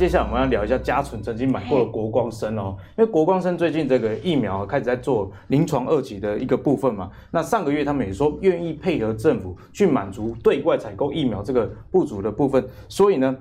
[0.00, 7.10] 接下来我们要聊一下嘉纯曾经买过的国光生哦，因为国光生最近这个疫苗开始在做临床二级的一个部分嘛。
[7.30, 13.36] 那上个月他们也说愿意配合政府去满足对外采购疫苗这个不足的部分，所以呢，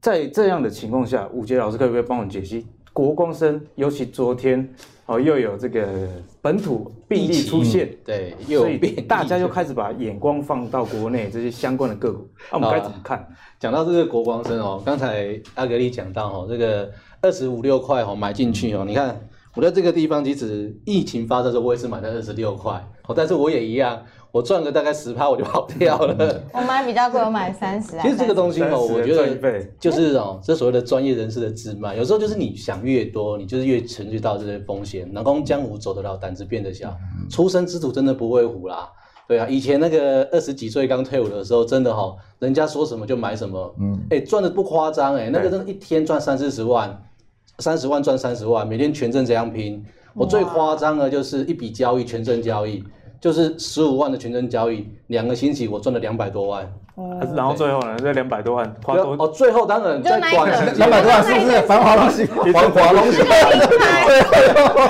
[0.00, 4.68] 在这样的情况下，武杰老师可不可以帮我们解析国光生，尤其昨天？
[5.06, 5.88] 哦，又有这个
[6.40, 8.64] 本土病例出现，对，又
[9.08, 13.28] 大家又开始把眼光放到国内这些相关的个股，那、啊、我们该怎么看？
[13.58, 16.88] 讲到这个国光生哦，刚才阿格力讲到哦，这个
[17.20, 19.20] 二十五六块哦买进去哦，你看
[19.56, 22.72] 我在这个地方，即使疫情发生的时候，我也是买在二十六块
[23.08, 24.00] 哦，但是我也一样。
[24.32, 26.42] 我赚个大概十趴我就跑掉了。
[26.54, 27.98] 我买比较贵，我买三十。
[28.00, 35.12] 其实这个东西哦，我觉得就是 哦，这所谓的专业人士的自卖，有时候就是你想越多，你就是越承受到这些风险。
[35.12, 36.96] 能攻江湖走得了，胆子变得小。
[37.28, 38.88] 出生之犊真的不会虎啦。
[39.26, 43.74] 对啊，以前那个二十几岁刚退伍的时候，真的哈，人家说什么就买什么。
[43.80, 43.98] 嗯。
[44.10, 47.02] 哎，赚的不夸张哎，那个真的一天赚三四十万，
[47.58, 49.84] 三十万赚三十万，每天全阵这样拼。
[50.14, 52.84] 我最夸张的就是一笔交易全阵交易。
[53.20, 56.64] 就是十五万的全程交易，两个星期我赚了两百多万。
[56.94, 60.30] 哦，然后最后呢，这两百多万花多哦，最后当然在短
[60.76, 62.24] 两百多万是不是繁华东西？
[62.24, 63.18] 繁华东西。
[63.18, 63.26] 在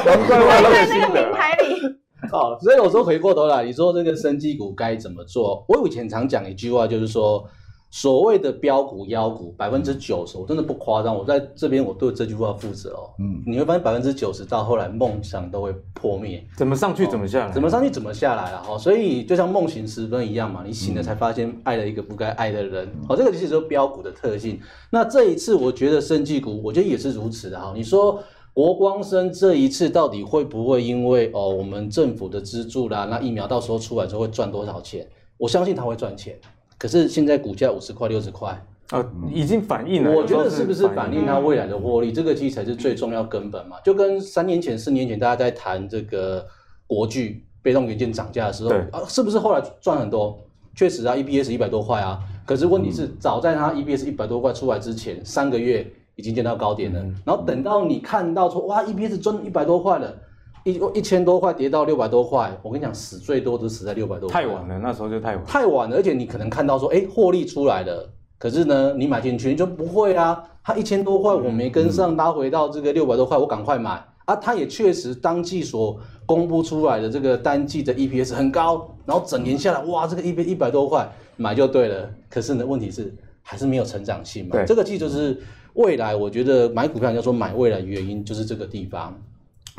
[0.62, 1.80] 那个名牌里。
[2.32, 5.64] 哦，所以我说回过头来，你说这个生技股该怎么做？
[5.68, 7.44] 我以前常讲一句话，就是说。
[7.90, 11.16] 所谓的标股妖股，百分之九十，我真的不夸张。
[11.16, 13.10] 我在这边，我对这句话负责哦。
[13.18, 16.46] 嗯，你会发现百分之九十到后来梦想都会破灭。
[16.56, 17.52] 怎么上去怎么下来？
[17.52, 18.78] 怎么上去怎么下来了哈。
[18.78, 22.88] 所以就像梦醒时分一样嘛，你醒了才发现爱了一个不该爱的人。
[23.08, 24.60] 好，这个其实就是标股的特性。
[24.90, 27.72] 那这一次我觉得生技股，我觉得也是如此的哈。
[27.74, 28.22] 你说
[28.52, 35.08] 国光生这一次到底会不会因为哦我们政府的资助啦，那疫苗到时候出来之后会赚多少钱？
[35.36, 36.38] 我相信他会赚钱。
[36.80, 38.58] 可是现在股价五十块六十块
[38.88, 40.10] 啊，已经反映了。
[40.10, 42.10] 我觉得是不是反映它未来的获利？
[42.10, 43.76] 这个其实才是最重要根本嘛。
[43.84, 46.46] 就跟三年前、四年前大家在谈这个
[46.86, 50.42] 国巨被动元件涨价的时候，啊，是不是后来赚很多？
[50.74, 52.18] 确实啊，E B S 一百多块啊。
[52.46, 55.86] 可是问题是，早在它 E B S 一百多块出来之前，三个月
[56.16, 57.00] 已经见到高点了。
[57.26, 60.16] 然后等到你看到说，哇，E B S 赚一百多块了。
[60.64, 64.42] 一一千多块跌到六百多块，我跟你讲，死最多都死在六百多块。
[64.42, 65.44] 太晚了，那时候就太晚。
[65.44, 70.44] 太晚了，而且你可能看到说，哎，获利出来了，可是呢，你买进去你就不会啊。
[70.62, 74.36] 它一千多块我没跟上，拉回到这个六百多块，我赶快买啊。
[74.36, 82.10] 它也确实当季所公布出来的这个单季的 EPS 很高，然后整年下来，哇，这个 EPS 一百多块买就对了。
[82.28, 84.50] 可是呢，问题是还是没有成长性嘛。
[84.52, 85.40] 对，这个其实就是
[85.74, 89.18] 未来，我觉得买股票，人家说买未来原因就是这个地方。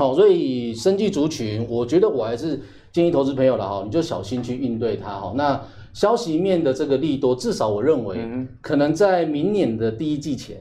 [0.02, 2.60] 好，所以生技族群，我觉得我还是
[2.92, 5.32] 建议投资朋友了哈，你就小心去应对它哈。
[5.36, 5.64] 那
[5.94, 8.18] 消息面的这个利多，至少我认为，
[8.62, 10.58] 可能在明年的第一季前，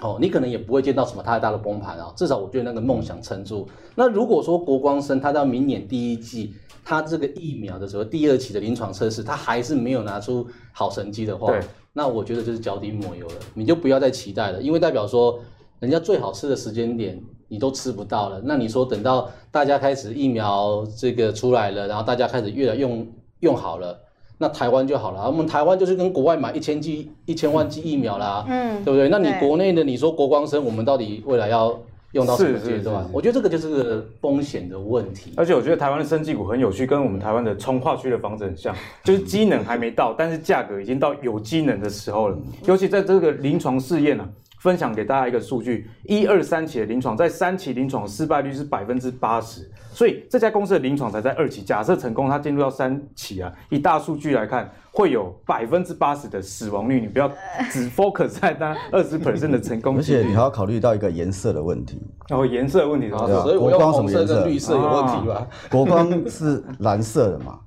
[0.00, 2.12] 哦，你可能也不会见到什么太大的崩盘啊。
[2.16, 3.68] 至少我觉得那个梦想撑住。
[3.94, 6.52] 那如果说国光生它到明年第一季，
[6.84, 11.54] 它这个疫苗的时候第二期的临床测试，它还是没有拿出好成绩的话，
[11.92, 15.38] 那我觉得就是脚底抹油了，你就不要再期待了，因为代表说
[15.80, 17.20] 人家最好吃的时间点。
[17.48, 23.06] 你都吃不到了，那你说等到大家开始疫苗这个出来了，然后大家开始越来用
[23.38, 23.96] 用好了，
[24.36, 25.24] 那台湾就好了。
[25.28, 29.08] 我们台湾就是跟国外买一千剂、一千万剂疫苗啦，嗯，对不对？
[29.08, 33.08] 那你国内的，你说国光生，我们到底未来要用到什么阶段？
[33.12, 35.32] 我觉得这个就是个风险的问题。
[35.36, 42.36] 而且我觉得台湾的生技股很有趣，跟我们台湾的从化区的房子很像，就是机能还没到，但是价格已经到有机能的时候了。
[42.64, 44.28] 尤其在这个临床试验啊。
[44.66, 51.62] 分享给大家一个数据：一二三期的临床，在三期临床失败率是百分之八十，所以这家公司的临床才在二期。
[51.62, 57.00] 假设成功，它进入到三期啊，以大数据来看，会有百分之八十的死亡率。
[57.00, 57.30] 你不要
[57.70, 62.02] 只 focus 在那二十 percent 的成功， 而且你还要考虑到一个颜色的问题。
[62.30, 63.24] 哦，颜色的问题是吧？
[63.24, 64.44] 所以国光什么颜色？
[64.44, 65.34] 绿色有问题吧？
[65.34, 67.60] 啊、国光是蓝色的嘛，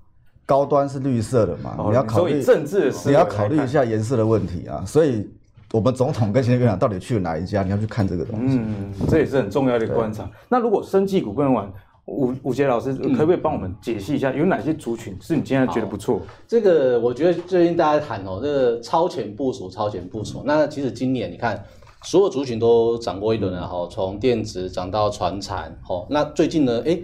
[0.46, 1.76] 高端是绿色的嘛？
[1.78, 5.26] 哦、你要考虑政治，你要考虑一下颜色的问题啊，所以。
[5.72, 7.62] 我们总统跟行政院长到底去了哪一家？
[7.64, 8.58] 你要去看这个东西。
[8.58, 10.30] 嗯，这也是很重要的一个观察。
[10.50, 11.72] 那如果生技股跟完，
[12.06, 16.20] 武武杰老师可不可以帮我们解析一下，有哪些族群是你现在觉得不错？
[16.48, 20.42] 这个我觉得最近大家谈哦，这个超前部署，超前部署。
[20.44, 21.64] 那其实今年你看，
[22.02, 25.78] 所有族群都涨过一轮了哈，从电子涨到船产。
[25.84, 27.00] 好，那最近呢，哎，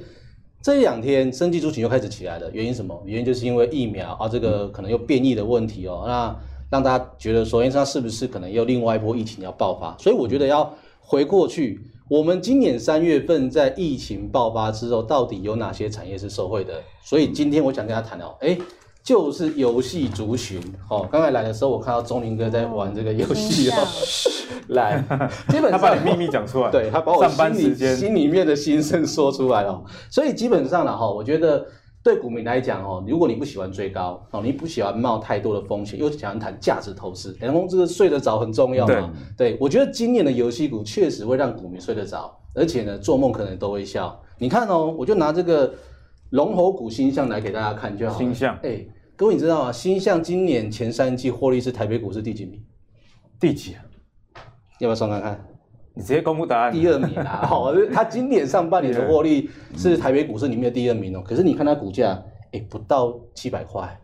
[0.60, 3.00] 这两天生技族群又开始起来了，原因什么？
[3.06, 6.06] 原因就是因为疫苗啊，这个可能又变异的问题哦。
[6.08, 6.36] 那
[6.70, 9.96] 让大家觉得，说，哎它是不是可能又另外一波疫情要爆发？
[9.98, 11.80] 所以我觉得要回过去，
[12.10, 16.82] 我们今年三月份在疫情爆发之后，到底有哪些产业是受惠的？
[17.04, 18.58] 所以今天我想跟大家谈哦，哎，
[19.04, 20.60] 就是游戏族群。
[20.90, 23.76] 哦，刚才来的时候，我看到钟林哥在玩这个游戏哦。
[24.70, 25.04] 来，
[25.50, 29.84] 基本上他把你秘密讲出来，对他把我心里心里面的心声说出来了。
[30.10, 31.66] 所以基本上呢，哈，我觉得
[32.06, 39.12] 对股民来讲，哦，如果你不喜欢追高，哦，你不喜欢冒太多的风险，又喜欢谈价值投资，然后这个睡得着很重要嘛。
[39.36, 44.22] 对，对，我觉得今年的游戏股确实会让股民睡得着，而且呢，做梦可能都会笑。
[44.38, 45.74] 你看哦，我就拿这个
[46.30, 48.16] 龙头股星象来给大家看就好。
[48.16, 48.86] 星象，哎，
[49.16, 49.72] 各位你知道吗？
[49.72, 52.64] 星象今年前三季获利是台北股市第几名？
[53.40, 53.82] 第几啊？
[54.78, 55.44] 要不要算看看？
[55.96, 56.74] 你直接公布答案。
[56.74, 57.46] 第二名啊！
[57.48, 61.24] 好， 他今年上半年的获利是台北股市里面的第二名哦。
[61.26, 62.22] 可是你看它股价，
[62.52, 63.98] 哎，不到七百块，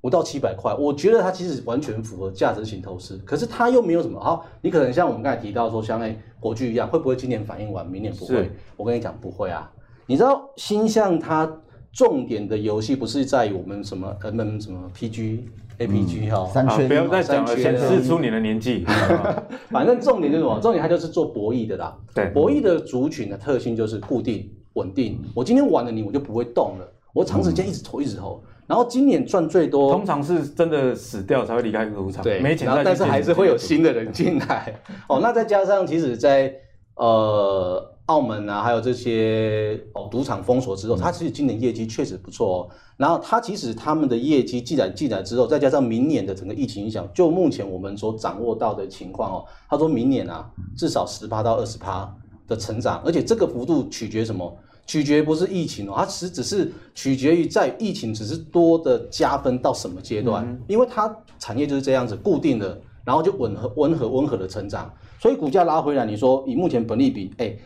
[0.00, 0.72] 不到七百块。
[0.74, 4.46] 我觉得它其实完全符合价值型投资，可是它又没有什么好。
[4.62, 8.50] 你可能像我们刚才提到说，像哎国巨一样，会不会今年反应完，明年不会？
[8.76, 9.68] 我跟你讲，不会啊。
[10.06, 11.50] 你知道星象它
[11.92, 15.48] 重点的游戏不是在于我们什么 M M 什么 P G。
[15.78, 18.84] A P G 哈，三圈，不要再讲了，显示出你的年纪。
[19.70, 20.60] 反正重点就是什么？
[20.60, 21.96] 重点它就是做博弈的啦。
[22.14, 25.20] 对，博弈的族群的特性就是固定稳定。
[25.34, 26.88] 我今天玩了你，我就不会动了。
[27.12, 28.42] 我长时间一直投，一直投。
[28.66, 32.22] 然后今年赚最多，通常是真的死掉才会离开赌场。
[32.22, 34.74] 对，没钱，但是还是会有新的人进来。
[35.08, 36.54] 哦，那再加上其实，在
[36.96, 37.93] 呃。
[38.06, 42.68] 澳门啊，还有这些哦，赌场封锁之后，它其实今年业绩确实不错哦。
[42.98, 50.46] 然后它其实他们的业绩既然进来之后，再加上明年的整个疫情影响，就目前我们所掌握到的情况哦，他说明年啊，
[50.76, 52.14] 至少十八到二十趴
[52.46, 54.54] 的成长，而且这个幅度取决什么？
[54.86, 67.56] 取决不是疫情哦，它其实只是取决于在疫情只是多的加分到什么阶段，因为它产业就是这样子固定的，然后就温和温和温和的成长，所以股价拉回来，你说以目前本利比，哎。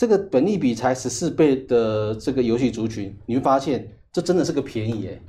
[0.00, 5.20] 这个本利比才十四倍的这个游戏族群，你会发现这真的是个便宜耶！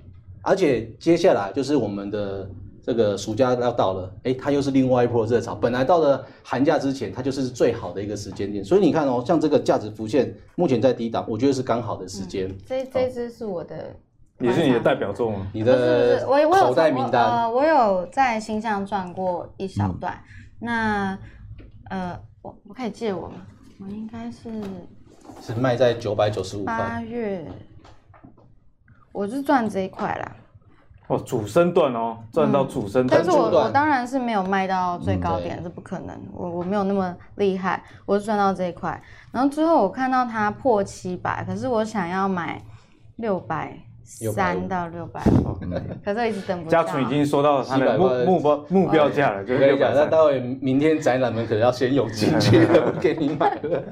[0.41, 2.49] 而且接下来就是我们的
[2.81, 5.53] 这个暑假要到了，哎，它又是另外一波热潮。
[5.53, 8.63] 本来到了寒假之前，它就是最好的一个时间点。
[8.63, 12.47] 所以你看哦，像这个价值浮现目前在低档，我觉得是刚好的时间。
[12.47, 13.93] 嗯、这这支是我的，
[14.39, 15.51] 也是你的代表作吗？
[15.53, 17.21] 你的我我口袋名单。
[17.25, 20.13] 呃，我有在星象转过一小段。
[20.61, 21.19] 嗯、那
[21.89, 23.45] 呃，我我可以借我吗？
[23.83, 24.61] 我应该是
[25.41, 26.77] 是卖在九百九十五块。
[26.77, 27.43] 八月，
[29.11, 30.35] 我是赚这一块啦。
[31.07, 33.19] 哦，主升段哦，赚到主升段。
[33.19, 36.15] 但是我我当然是没有卖到最高点，这不可能。
[36.31, 39.01] 我我没有那么厉害，我是赚到这一块。
[39.31, 42.61] 然后之后我看到它破七百，可是我想要买
[43.15, 43.75] 六百。
[44.03, 45.21] 三到六百，
[46.03, 46.83] 可是我一直等不到。
[46.83, 53.83] 家纯已经说到他的目目标目标价了，就跟你讲，那待会明天宅男们可能要先涌进去， 不给你买了。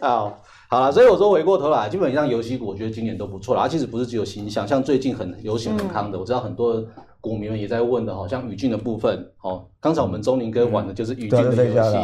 [0.00, 3.62] 好，好了，所以我说回过头来，基本上游戏股我觉得今年都不错了。
[3.62, 6.84] 它其实不是只有星象，像最近很流行很康的，我知道很多
[7.20, 11.98] 股民们也在问的，好像宇峻的部分，哦，刚才我们钟林哥玩的就是宇峻的游戏，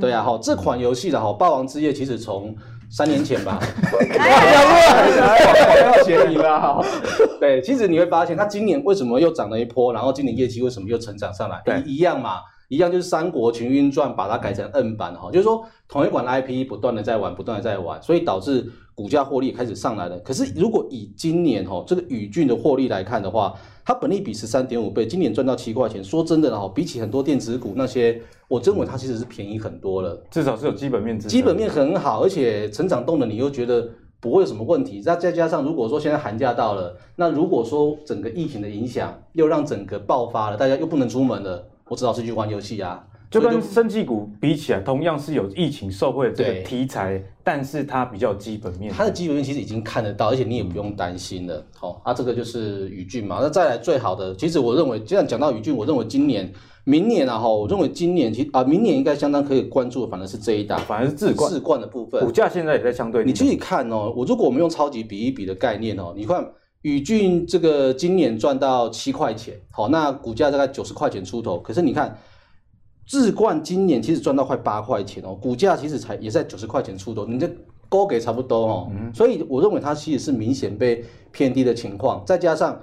[0.00, 2.54] 对啊，好，这款游戏的好，霸王之夜其实从。
[2.92, 3.58] 三年前吧，
[4.20, 6.84] 哎呀，要嫌你了哈。
[7.40, 11.62] 对，其实你会发现，它今年为什么又涨了一波，然后今年业绩为什么又成长上来？
[11.64, 20.18] 对，一样嘛，一样就是《三国群英传》把它改成 N 版哈，就是说同一款 IP 不断的在玩，不断的在玩，所以导致股价获利开始上来了。
[20.18, 26.02] 可是如果以今年哈这个宇峻的获利来看的话，它本利比十三点五倍，今年赚到七块钱。
[26.02, 30.22] 说真的哈，比起很多电子股那些，我认为它其实是便宜很多了。
[30.30, 33.88] 至少是有基本面，基本面很好，而且成长动能你又觉得
[34.20, 35.00] 不会有什么问题。
[35.00, 43.04] 再再加上，如果说现在寒假到了，那如果说整个疫情的影响又让整个爆发了，大家又不能出门了，我只好是去玩游戏啊。
[43.32, 48.92] 就跟生技股比起来，同样是有疫情受惠的这个题材，但是它比较基本面。
[48.92, 51.64] 它的基本面其实已经看得到，而且你也不用担心了。
[51.74, 53.38] 好、哦，啊，这个就是宇峻嘛。
[53.40, 56.52] 那再来最好的，其实我认为，既然讲到宇峻，我认为今年、
[56.84, 61.50] 明年啊，哈，我认为今年其实啊，明年应该相当可以关注的，反而是这一档，反而是自冠。
[61.50, 63.24] 自冠的部分，股价现在也在相对。
[63.24, 66.46] 你自己看哦，我如果我们用超级比一比的概念哦，你看
[66.82, 72.14] 宇峻这个今年赚到七块钱，好，那股价大概九十块钱出头，可是你看。
[73.06, 77.50] 智冠今年其实赚到快八块钱哦，股价其实才也在九十块钱出头，你这
[77.88, 82.80] 高给差不多哦，嗯、所以我认为它其实是明显被偏低的情况，再加上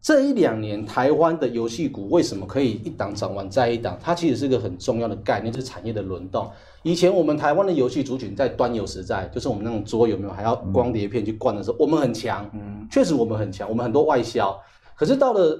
[0.00, 6.48] 这一两年台湾的游戏股为什么可以一档涨完再一档，它其实是个很重要的概念，就是产业的轮动。
[6.82, 14.56] 以前我们台湾的游戏族群在端游时代，就是我们那种桌游有没有还要光碟片去灌的时候，我们很强，嗯，确实我们很强，我们很多外销，
[14.96, 15.58] 可是到了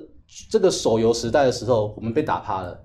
[0.48, 2.80] 这个手游时代的时候，我们被打趴了。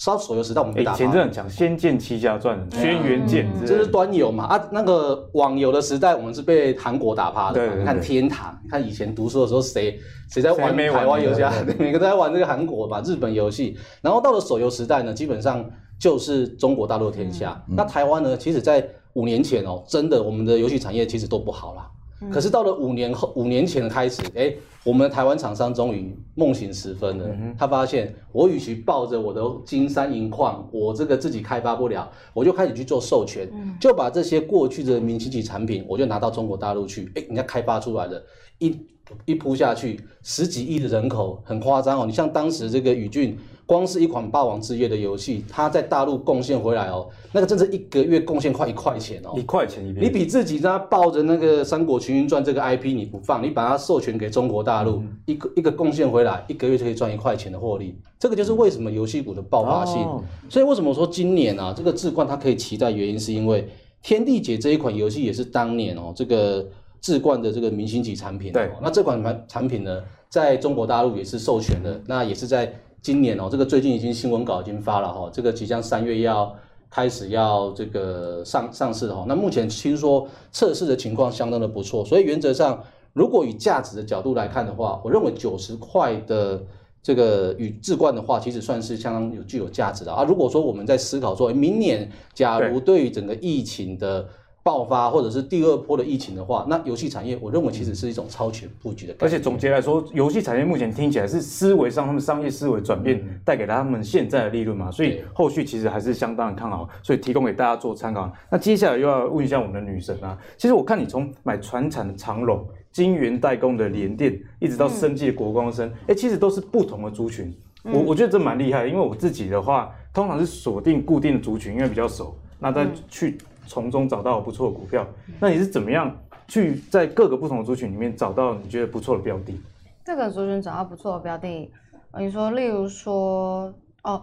[0.00, 0.96] 稍手游时代我们被打趴。
[0.96, 7.66] 以前真的很强，《仙剑奇侠传》、《轩辕剑》嗯，这是端游嘛啊，那个网游的时代，我们是被韩国打趴的嘛。
[7.66, 11.42] 对对对你看天堂，你看以前读书的时候，谁谁在玩台湾游戏？
[11.78, 13.76] 每个都在玩这个韩国嘛，日本游戏。
[14.00, 15.62] 然后到了手游时代呢，基本上
[15.98, 17.62] 就是中国大陆的天下。
[17.68, 21.86] 嗯那台湾呢，其实在五年前哦，真的我们的游戏产业其实都不好啦。
[22.30, 24.52] 可是到了五年后，五年前开始，哎，
[24.84, 27.26] 我们台湾厂商终于梦醒时分了。
[27.56, 33.48] 他发现，我与其抱着我的金山银矿，我这个自己开发不了，我就开始去做授权，
[33.80, 38.22] 就把这些过去的明星级产品，我就拿到中国大陆去，哎，人家开发出来了，
[38.58, 38.76] 一
[39.24, 42.04] 一铺下去，十几亿的人口，很夸张哦。
[42.06, 43.38] 你像当时这个宇峻。
[43.70, 50.04] 光是一款《霸王之夜》的游戏，它在大陆贡献回来哦，那个真是一个月贡献快一块钱哦，一块钱一边。
[50.04, 57.96] 你比自己在抱着那个《三国群英传》这个 IP 你不放，你把它授权给中国大陆，嗯、一个一个贡献回来，一个月就可以赚一块钱的获利。
[58.18, 60.02] 这个就是为什么游戏股的爆发性。
[60.02, 63.62] 哦、所以为什么说今年啊，这个智冠它可以期待，原因是因为
[64.02, 66.66] 《天地解》这一款游戏也是当年哦，这个
[67.00, 68.54] 置冠的这个明星级产品、哦。
[68.54, 72.74] 对，那这款产产品呢，在中国大陆也是授权的，那也是在。
[73.02, 76.54] 今年哦，这个最近已经新闻稿已经发了哈，这个即将三月要
[76.90, 79.24] 开始要这个上上市哈。
[79.26, 86.62] 那目前听说测试的情况相当的不错，所以原则上，如果以价值的角度来看的话，我认为九十块的
[87.02, 90.22] 这个与智冠的话，其实算是相当有具有价值的啊。
[90.24, 94.28] 如果说我们在思考说，明年假如对于整个疫情的
[94.62, 99.16] 爆发或者是第二波的疫情的话，那游戏产业我认为其实是一种超前布局的。
[99.18, 108.30] 而且总结来说，游戏产业目前听起来是思维上他们商业思维转变带给了他们现在的利润嘛，所以后续其实还是相当的看好，所以提供给大家做参考。
[108.50, 112.62] 那接下来又要问一下我们的女神啊，其实我看你从买船产的长荣、
[112.92, 117.50] 晶圆代工的联电，一直到生技的国光生，哎、嗯欸，其实都是不同的族群。
[117.82, 123.38] 我我觉得这蛮厉害的，因为我自己的话，通常是锁定固定的族群，因为比较熟，那再去。
[123.66, 125.06] 从中找到不错的股票，
[125.38, 126.16] 那你是怎么样
[126.48, 129.60] 去在各个不同的族群里面找到你觉得不错的标的？
[130.04, 131.70] 这个族群找到不错的标的，
[132.18, 134.20] 你说，例如说，哦，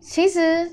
[0.00, 0.70] 其实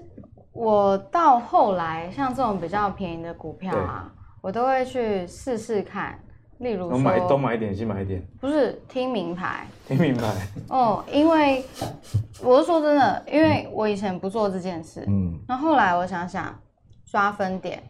[0.51, 4.11] 我到后来像这种比较便宜的股票啊，
[4.41, 6.17] 我都会去试试看。
[6.59, 10.33] 例如说，买东买一点，西买一点，不是听名牌，听名牌。
[10.69, 11.63] 哦，因为
[12.41, 16.57] 我是说真的，因为我以前不做这件事，嗯，那后来我想想，
[17.05, 17.83] 刷分点。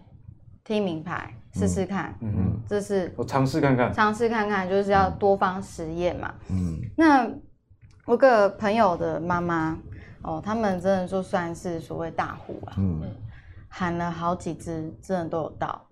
[0.67, 6.77] 听名牌试试看，嗯嗯，这是我尝试看看，尝试看看，就是要多方实验嘛，嗯。
[6.97, 7.25] 那
[8.05, 9.77] 我个朋友的妈妈，
[10.23, 13.01] 哦，他们真的就算是所谓大户啊，嗯，
[13.69, 15.86] 喊了好几只，真的都有到。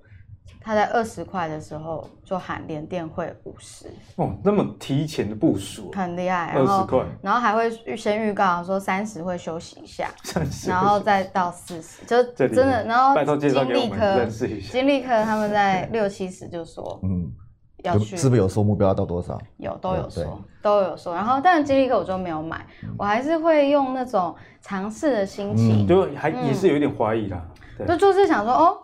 [0.62, 3.86] 他在二十块的时候就喊联电会五十
[4.16, 6.54] 哦，那么提前的部署，很厉害。
[6.56, 10.10] 二十块，然后还会预先预告说三十会休息一下，
[10.68, 12.84] 然后再到四十，就真的。
[12.86, 14.26] 然后金立科，
[14.72, 17.32] 金立科他们在六七十就说，嗯，
[17.84, 19.40] 要去，是不是有说目标要到多少？
[19.58, 21.14] 有，都有说，都有说。
[21.14, 22.66] 然后，但是金立科我就没有买，
[22.98, 27.40] 我还是会用那种尝试的心情，就还也是有一点怀疑啦，
[27.88, 28.78] 就就是想说哦。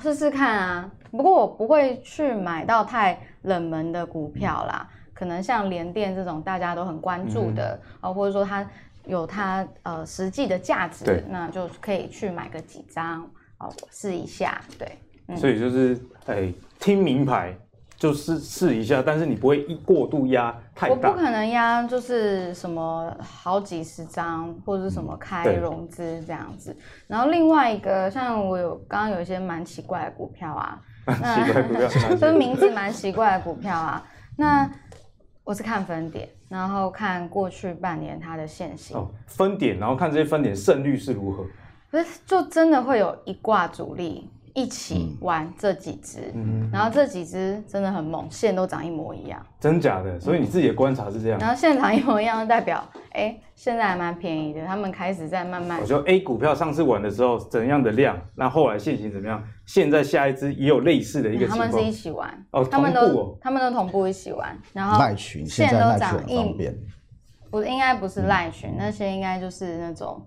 [0.00, 8.66] 试试看啊，不过我不会去买到太冷门的股票啦，可能像联电这种大家都很关注的啊、嗯，或者说它
[9.06, 13.22] 有它呃实际的价值，那就可以去买个几张
[13.58, 14.60] 哦，试一下。
[14.78, 14.98] 对、
[15.28, 15.94] 嗯，所以就是
[16.26, 17.54] 哎、欸，听名牌。
[18.00, 20.94] 就是试一下，但是你不会一过度压太大。
[21.10, 26.74] 我不可能压，就是什么好几十张或者是什么开融资这样子。
[27.06, 30.80] 然后另外一个，像我有刚刚有一些蛮奇怪的股票啊，
[31.18, 34.04] 奇怪股票，就是名字蛮奇怪的股票啊。
[34.36, 34.70] 那
[35.44, 38.96] 我是看分点，然后看过去半年它的现形。
[38.96, 41.44] 哦，分点，然后看这些分点胜率是如何？
[41.90, 44.30] 不是，就真的会有一挂主力。
[44.54, 50.18] 一起玩这几只、嗯，然后这几只真的很猛，线都长一模一样，真假的？
[50.18, 51.38] 所以你自己的观察是这样。
[51.38, 55.80] 然后现场一模一样，代表哎，现在还蛮便宜的，他们开始在慢慢。
[55.80, 59.42] 我说 A 股票上次玩的时候怎样的量，那后来线型怎么样？
[59.66, 61.58] 现在下一只也有类似的一个情况。
[61.58, 66.70] 他们是一起玩哦，他们都同步哦，他们都同步一起玩，然后赖群线都长一，
[67.50, 70.24] 不应该不是赖群、嗯，那些应该就是那种。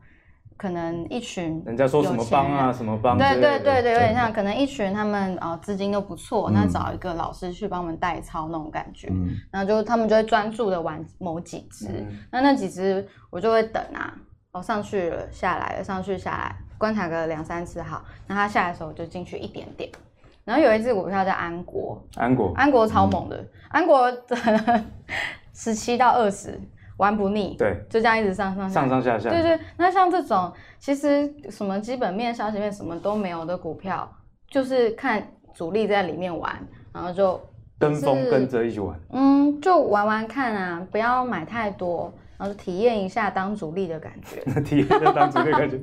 [0.64, 3.18] 可能一群人家说什么帮啊，什么帮？
[3.18, 14.16] 对对对对，有点像可能一群他们哦资金都不错，那、嗯、找一个老师去帮我们代操那种感觉，嗯，然后就他们就会专注的玩某几只、嗯，那那几只我就会等啊，
[14.54, 19.92] 哦上去了下来了，上去下来观察个两三次好，那他下来的时候我就进去一点点，
[20.46, 22.54] 然后有一只股票叫安国，安国。
[22.56, 24.10] 安国超猛的，嗯、安国
[25.54, 26.58] 十七到二十。
[26.98, 29.60] 玩不腻，对，就这样一直上上上上下下，对对。
[29.78, 34.10] 那像这种其实什么基本面、消息面什么都没有的股票，
[34.48, 36.56] 就是看主力在里面玩，
[36.94, 37.40] 然后就
[37.80, 42.14] 跟风跟着一起玩，嗯，就玩玩看啊，不要买太多。
[42.36, 45.78] 然后体验一下当主力的感觉， 体验一下当主力的感觉。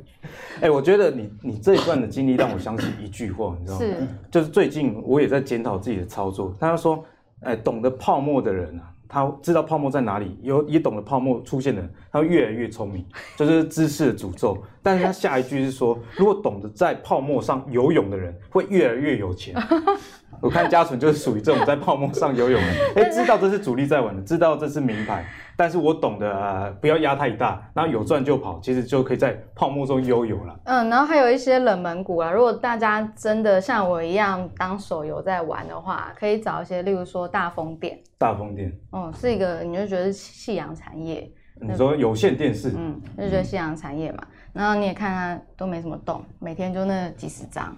[0.57, 3.85] 哎、欸，我觉得你你这一段的经历让我想起一句话，你知道吗？
[3.87, 3.97] 是，
[4.31, 6.55] 就是最近我也在检讨自己的操作。
[6.61, 7.03] 他说，
[7.43, 13.05] 哎、欸，懂得泡沫的人啊，他知道泡沫在哪里，有也懂得泡沫出现的人，他会越来越聪明，
[13.37, 14.57] 就是知识的诅咒。
[14.83, 19.55] 但是他下一句是说，如果懂得在泡沫上游泳的人，会越来越有钱。
[20.41, 25.27] 我看嘉纯就是属于这种在泡沫上游泳的，哎、知道这是主力在玩的，知道这是名牌，
[25.61, 30.59] 但是我懂得、呃、不要压太大，然后有赚就跑，其实就可以在泡沫中悠游了。
[30.65, 37.99] 嗯，然后还有一些冷门股啊，如果大家真的像我一样当手游在玩的话，可以找一些，例如说大风电。
[38.17, 41.31] 大风电，嗯，是一个你就觉得是夕阳产业。
[41.61, 47.77] 你说有线电视，嗯，就觉得夕阳产业嘛，然后你也看它都没什么动，每天就那几十张。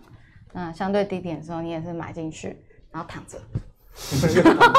[0.52, 2.56] 那相对低点的时候，你也是买进去，
[2.92, 3.38] 然后躺着，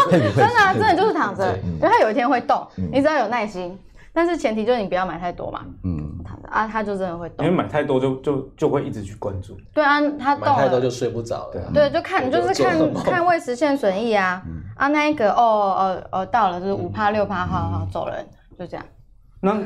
[0.10, 3.77] 真的啊，真的就是躺着，因为它有一天会动，你只要有耐心，
[4.12, 14.41] 但是前提就是你不要买太多嘛，嗯，躺着啊，它就真的会动，因为买太多就就就会一直去关注，对啊，它动买太多就睡不着了，对，就看就是看看未实现损益啊，
[14.75, 18.25] 啊那一个哦哦哦到了就是五趴六趴，好好走人，
[18.58, 18.86] 就这样，
[19.41, 19.62] 那。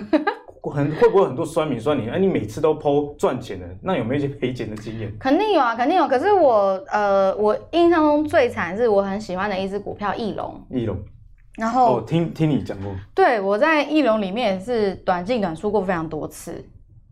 [0.63, 2.09] 很会不会很多酸民酸你？
[2.09, 5.11] 哎，你每次都 po 赚钱的，那有没有一些赔钱的经验？
[5.19, 6.07] 肯定有啊，肯定有。
[6.07, 10.61] 可是我呃，我印象中最惨是我很喜欢的一只股票翼龙。
[10.69, 10.97] 翼龙。
[11.57, 12.91] 然后哦，听听你讲过。
[13.15, 16.63] 对，我在翼龙里面也是短进短出过非常多次。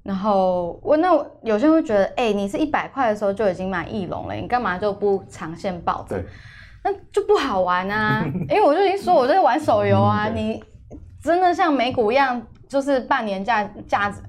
[0.04, 1.10] 然后我那
[1.42, 6.24] 有些人会觉得，哎，你是一百块的时候就已经买翼龙了，你干嘛就不长线抱着？
[6.84, 10.64] 那就不好玩啊， 因为我就已经说我在玩手游啊，你
[11.26, 12.42] 真的像美股一样。
[12.68, 14.20] 就是半年价价值，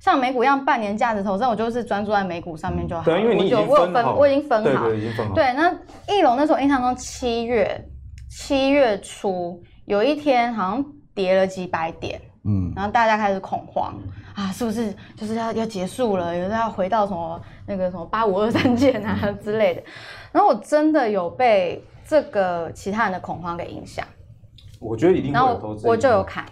[0.00, 3.04] 像美股一样半年价值投资，我就是专注在美股上面就好了。
[3.04, 4.88] 对，因为你已经我有分，我已经分好。
[4.88, 5.32] 对，对，已经分好。
[5.32, 5.72] 对，那
[6.08, 7.88] 翼龙那时候印象中七月
[8.28, 13.94] 七月初有一天好像跌了几百点，嗯，然后大家开始恐慌
[14.34, 19.82] 啊，是不是就是要要结束了，有时要回到什么那个什么八五二三件啊之类的。
[20.32, 24.04] 然后我真的有被这个其他人的恐慌给影响。
[24.84, 25.88] 我觉得一定会有投资。
[25.88, 26.44] 我就有砍。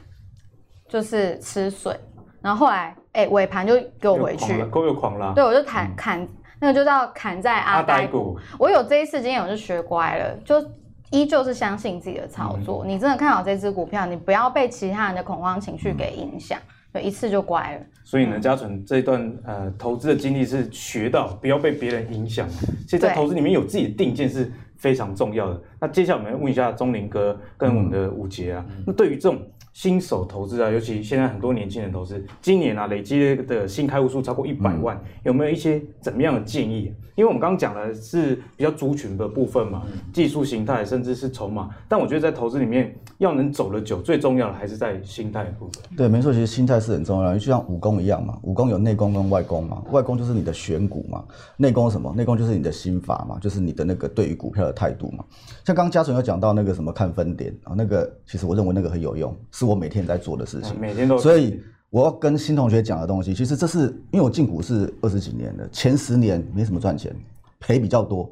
[0.88, 1.98] 就是吃水，
[2.42, 5.32] 然后后来哎尾盘就给我回去，够有狂了。
[5.34, 6.28] 对，我就砍、嗯、砍，
[6.60, 8.38] 那个就叫砍在阿呆股。
[8.58, 10.62] 我有这一次经验，我就学乖了，就
[11.10, 12.84] 依旧是相信自己的操作。
[12.84, 16.58] 嗯、你真的看好这支股票，你不要被其他人的恐慌情绪给影响，
[16.92, 17.80] 就、嗯、一次就乖了。
[18.04, 22.46] 所以呢，嘉纯这一段呃投资的经历是学到不要被别人影响。
[22.84, 25.62] 其实在投资里面有自己的定见是非常重要的。
[25.82, 29.36] 那接下来我们问一下钟林哥跟我们的武杰啊，嗯、那对于这种。
[29.74, 36.92] 新手投资啊，尤其现在很多年轻人投资，今年啊累积的新开户数超过一百万，嗯、有没有一些怎么样的建议？
[37.14, 45.82] 因为我们刚刚讲的是比较族群的部分嘛，技术形态甚至是筹码，但我觉得在投资里面要能走得久，最重要的还是在心态的部分。
[45.96, 51.24] 对，没错，其实心态是很重要的，就像武功一样嘛，武功有内功跟外功嘛，外功就是你的选股嘛，
[51.56, 52.12] 内功什么？
[52.14, 55.24] 内功就是你的心法嘛，就是你的那个对于股票的态度嘛。
[55.64, 59.36] 像刚刚嘉纯有讲到那个什么看分点啊，那个其实我认为那个很有用。
[59.50, 61.18] 是我每天在做的事情，每天都。
[61.18, 67.14] 所以我要跟新同学讲的东西，其实这是因为我进股市二十几年了，前十年没什么赚钱，
[67.60, 68.30] 赔比较多。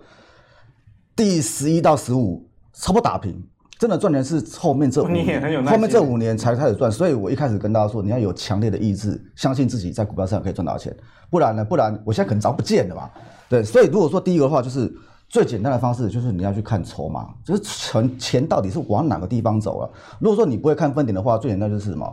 [1.14, 3.42] 第十一到十五差不多打平，
[3.78, 6.90] 真的赚钱是后面这五年， 后面这五年才开始赚。
[6.90, 10.94] 所以我一开始跟大家说，你要有强烈的意志，相信自己在股票上可以赚到钱，
[11.30, 11.64] 不然呢？
[11.64, 13.10] 不然我现在可能早不见了嘛。
[13.48, 14.92] 对，所以如果说第一个的话，就是。
[15.30, 19.88] 最简单的方式就是你要去看筹码，就是钱钱到底是往哪个地方走了。
[20.18, 22.12] 如果说你不会看分点的话，最简单就是什么？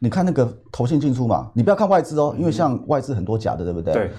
[0.00, 3.94] 你看那个投信进出嘛，你不要看外资哦，因为像外资很多假的，对不对？
[3.94, 4.10] 对。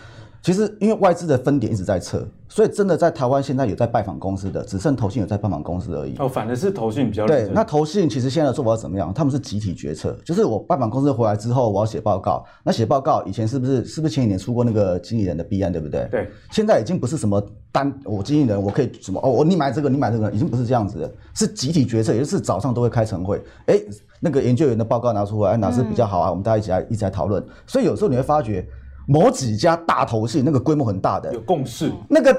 [0.47, 6.15] 其实因为外资的分点一直在撤，所以真的在台湾现在有在拜访公司的，只剩投信有在拜访公司而已。
[6.19, 7.51] 哦，反而是投信比较对。
[7.53, 9.13] 那投信其实现在的做法是怎么样？
[9.13, 12.45] 他们是集体决策，就是我拜访公司回来之后，我要写报告。
[12.63, 16.07] 那写报告以前是不是是不是前几年出过那个经理人的弊案，对不对？
[16.10, 16.29] 对。
[16.49, 23.77] 现在已经不是什么单我经理人我可以什么哦，我你买这个你买这个，已经不是这样子的，是集体决策，也就是早上都会开晨会，哎，
[24.21, 26.29] 那个研究员的报告拿出来，哪是比较好啊？
[26.29, 27.45] 嗯、我们大家一起来一起来讨论。
[27.65, 28.65] 所以有时候你会发觉。
[29.07, 32.37] 某几家大投信那个规模很大的，有共识，那个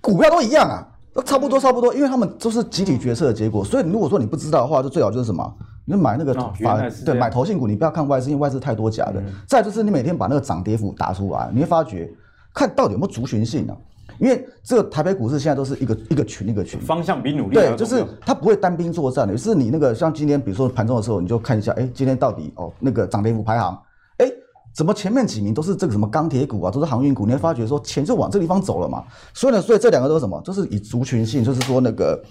[0.00, 3.64] 股票都一样啊，都差不多差不多，因为他们都是集体决策的结果。
[3.64, 9.20] 所以如果说你不知道的话，就最好就是什么，你买那个法、哦、对买投信股，你不要看外资，因为外资太多假的。
[9.20, 12.08] 嗯、再就是你每天把那个涨跌幅打出来，你会发觉
[12.54, 13.74] 看到底有没有族群性啊？
[14.18, 23.78] 因为这个台北股市现在都是一个一个群一个群，方向比努力对，就是它不会单兵作战的，是你那个像今天，比如说盘中的时候，你就看一下，哎，今天到底哦那个涨跌幅排行，哎，
[24.78, 29.02] 怎么前面几名都是这个什么钢铁股啊，都是航运股，你会发觉说钱就往这个地方走了嘛。
[29.34, 30.40] 所以呢，所以这两个都是什么？
[30.44, 32.22] 就是以族群性，就是说那个。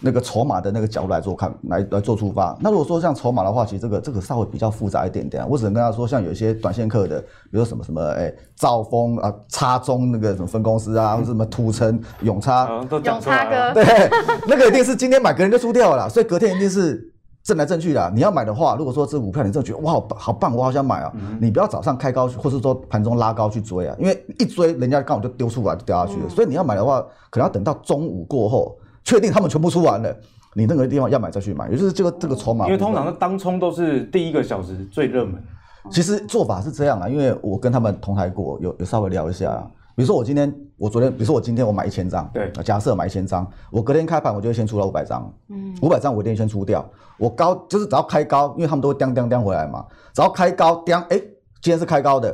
[0.00, 2.56] 那个筹码的那个角度来做看，来来做出发。
[2.60, 5.44] 那如果说像筹码的话，其实这个这个稍微比较复杂一点点。
[5.50, 14.08] 我只能跟他说，像有一些短线客的，比如说什么什么，哎，兆丰啊，叉中那个什么分公司啊，或者什么土城永插，永插哥，对，
[14.46, 17.12] 那个一定是今天买，隔天就出掉了啦，所以隔天一定是
[17.48, 18.12] 挣来挣去的。
[18.14, 26.26] 你要买的话，如果说这股票你真的觉得哇好好棒，我好想买啊，嗯、你不要早上开高，或是说盘中拉高去追啊，因为一追人家刚好就丢出来就掉下去了。
[26.26, 28.76] 嗯、所以你要买的话，可能要等到中午过后。
[29.04, 30.14] 确定他们全部出完了，
[30.52, 32.66] 你那个地方要买再去买，也就是这个这个筹码。
[32.66, 35.42] 因为通常是当冲都是第一个小时最热门。
[35.90, 39.66] 其实做法是这样啊，因为我跟他们同台过，有有稍微聊一下。
[39.98, 46.88] 比如说我今天，我昨天，比如说我今天我买一千张，对，假设买一千张，我隔天开盘我就会先出了五百张，嗯，五百张我一定先出掉。
[47.18, 49.84] 我高就是只要开高，因为他们都会叮叮叮回来嘛，
[50.14, 51.18] 只要开高叮，哎，
[51.60, 52.28] 今天是开高的，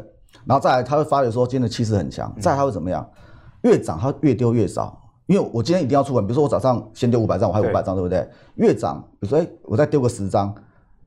[0.45, 3.09] 然后再来他会发觉说今天的气势很强，再来他会怎么样？
[3.63, 5.01] 越涨他越丢越少。
[5.25, 8.29] 因为我今天一定要出完，比如说我早上先丢五百张，我还有五百张，对不对？
[8.57, 10.55] 越涨，比如说哎，我再丢个十张，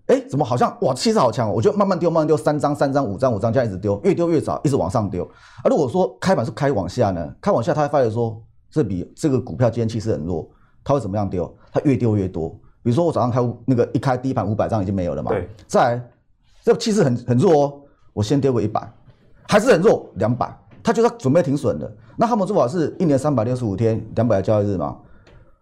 [0.07, 5.23] 哎，怎么好像哇气势好强，我就慢慢丢，慢慢丢，三张三张五张五张这样一直丢，越丢越少，一直往上丢。
[5.25, 7.33] 啊，如果说开盘是开往下呢？
[7.41, 8.41] 开往下，他会发现说
[8.71, 10.49] 这笔这个股票今天气势很弱，
[10.83, 11.53] 他会怎么样丢？
[11.71, 12.49] 他越丢越多。
[12.81, 15.31] 比如说我早上开那个一开第一盘五百张已经没有了嘛？
[15.31, 15.49] 对。
[15.67, 16.09] 再来，
[16.63, 17.73] 这气势很很弱哦，
[18.13, 18.89] 我先丢个一百，
[19.47, 20.57] 还是很弱，两百。
[20.81, 24.97] 他就是准备停损的，那他们做法是一年三百六十五天，两百个交易日嘛。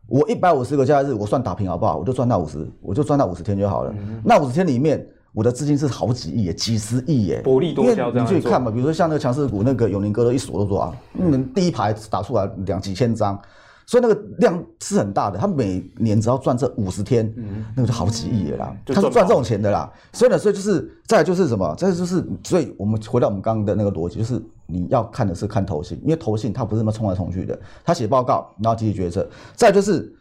[0.08, 1.98] 我一百五十个交易日，我算打平好不好？
[1.98, 3.94] 我就赚到五十，我就赚到五十天就好了。
[3.98, 7.42] 嗯、那五十天里面，我的资金是好几亿耶，几十亿耶。
[7.44, 13.40] 薄利多销，你去看嘛，比如说像那个强势股，那个永宁哥的一锁都做啊，嗯，第一排打出来两几千张。
[13.88, 18.76] 所以那个量是很大的，他每年只要赚这五十天，嗯、那个就好几亿了啦。
[18.88, 19.92] 嗯、他是赚这种钱的啦。
[20.12, 21.76] 所以呢，所以就是再来就是什么？
[21.76, 29.30] 再就是，所以我们回到我们刚刚的那个逻辑，就是你要看的是看投信，因为投信它不是那么冲来冲去的，他写报告然后集体决策。
[29.54, 30.12] 再就是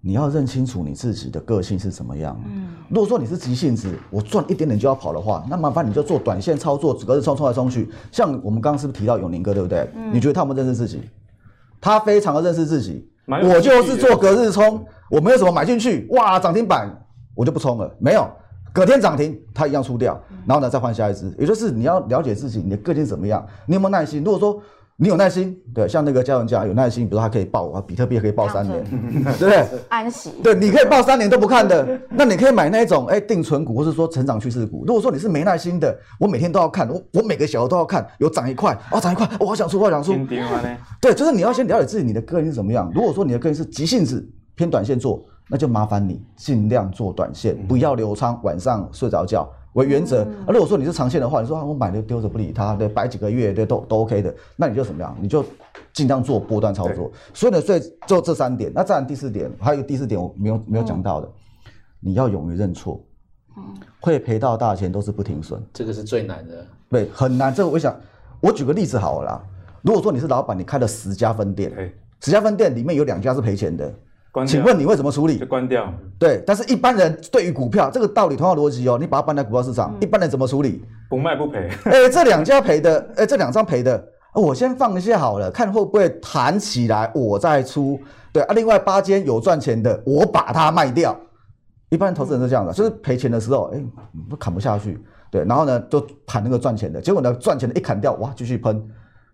[0.00, 2.40] 你要认清楚你自己的个性是怎么样。
[2.46, 7.90] 嗯，如果说你是急性子，我赚一点点就要跑的话，那麻烦你就做短线操作，隔日冲冲来冲去。
[8.10, 9.86] 像我们刚刚是不是提到永宁哥，对不对？
[9.94, 11.02] 嗯、你觉得他们认识自己？
[11.80, 16.88] 他非常的认识自己，我就是做隔日冲，我没有什么买进去，哇，涨停板
[17.34, 18.28] 我就不冲了，没有，
[18.72, 24.22] 隔天涨停他一样出掉，然后呢再换下一只，也就是你要了解自己，你的个性怎么样，你有没有耐心？
[24.24, 24.60] 如果说
[24.98, 28.82] 你有耐心，对，像那个嘉文讲有耐心，比如说他可以报啊，比特币可以报三年，
[29.22, 29.66] 对不对？
[29.90, 30.30] 安息。
[30.42, 34.84] 对，你可以报三年都不看的，那你可以买那一种哎定存股，或是说成长趋势股。
[34.86, 40.16] 如果说你是没耐心的，我每天都要看，我我每个小时都要看，有涨一块哦，涨一块，我好想出，我好想出。
[40.98, 42.90] 对，就是你要先了解自己，你的个性是怎么样。
[42.94, 49.48] 如果说你的个性是急性子，偏短线做，那就麻烦你尽量做短线，不要留仓，晚上睡着觉。
[49.74, 55.14] 为原则，啊，如果说你是长线的话，你说啊，我买了丢着不理它，对，摆几个月，对，都都 OK 的，那你就怎么样？
[55.20, 55.44] 你就
[55.92, 57.12] 尽量做波段操作。
[57.34, 58.72] 所以呢，所以就这三点。
[58.74, 62.98] 那再然第四点，还有第四点我没有没有讲到的，嗯、你要勇于认错。
[63.58, 63.62] 嗯，
[64.00, 66.66] 会赔到大钱都是不停损，这个是最难的。
[66.88, 67.54] 对，很难。
[67.54, 67.94] 这个我想，
[68.40, 69.44] 我举个例子好了啦。
[69.82, 71.70] 如果说你是老板，你开了十家分店，
[72.22, 73.92] 十家分店里面有两家是赔钱的。
[74.44, 75.38] 请问你会怎么处理？
[75.38, 75.88] 就关掉。
[76.18, 80.82] 对，但是一般人对于股票这个道理同样逻辑哦，你把它搬来股票市场，嗯、一般人怎么处理？
[81.08, 81.70] 不卖不赔。
[81.84, 87.98] 哎、欸，这两家赔的，哎、欸，这两张赔的，我先放一下好了，看会不会弹起来，我再出。
[88.32, 91.16] 对啊，另外八间有赚钱的，我把它卖掉。
[91.88, 93.86] 一般投资人是这样的，就是赔钱的时候，哎、欸，
[94.28, 94.98] 都砍不下去。
[95.30, 98.86] 对，然后呢，就盘那个赚钱的，结果呢，赚钱的一砍掉，哇，继续喷。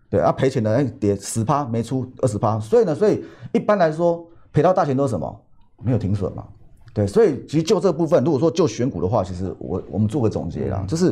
[0.09, 4.25] 对啊，赔钱的哎跌十趴没出二十趴，所以呢，所以一般来说。
[4.53, 5.41] 赔到大钱都是什么？
[5.83, 6.45] 没有停损嘛？
[6.93, 11.07] 对，所以其实就这部分，如果说就选股的话，其实我我们做个总结啦，嗯、就是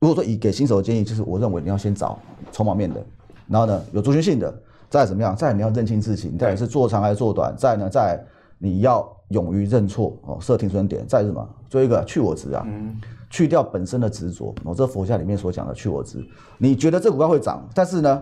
[0.00, 2.18] 如果说以给新手的建议，就是我认为你要先找
[2.50, 3.00] 筹码面的，
[3.46, 4.52] 然后呢有族群性的，
[4.90, 8.22] 再怎么样，再你要认清自己，你到底是做长还是做短，再呢再
[8.58, 11.48] 你要勇于认错哦，设停损点，再是什么？
[11.68, 13.00] 做一个去我执啊，嗯、
[13.30, 14.52] 去掉本身的执着。
[14.64, 16.22] 我这佛教里面所讲的去我执，
[16.58, 18.20] 你觉得这股票会涨，但是呢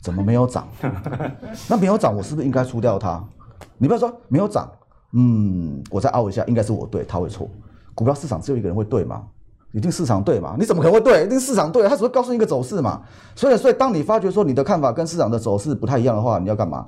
[0.00, 0.68] 怎么没有涨？
[1.68, 3.22] 那没有涨，我是不是应该出掉它？
[3.78, 4.70] 你不要说没有涨，
[5.12, 7.48] 嗯，我再凹一下，应该是我对，他会错。
[7.94, 9.24] 股票市场只有一个人会对吗？
[9.72, 10.54] 一定市场对嘛？
[10.58, 11.24] 你怎么可能会对？
[11.24, 13.02] 一定市场对，他只会告诉你一个走势嘛。
[13.34, 16.86] 所以，所以当你发觉说你的看法跟市场的走势不太一样的话，你要干嘛？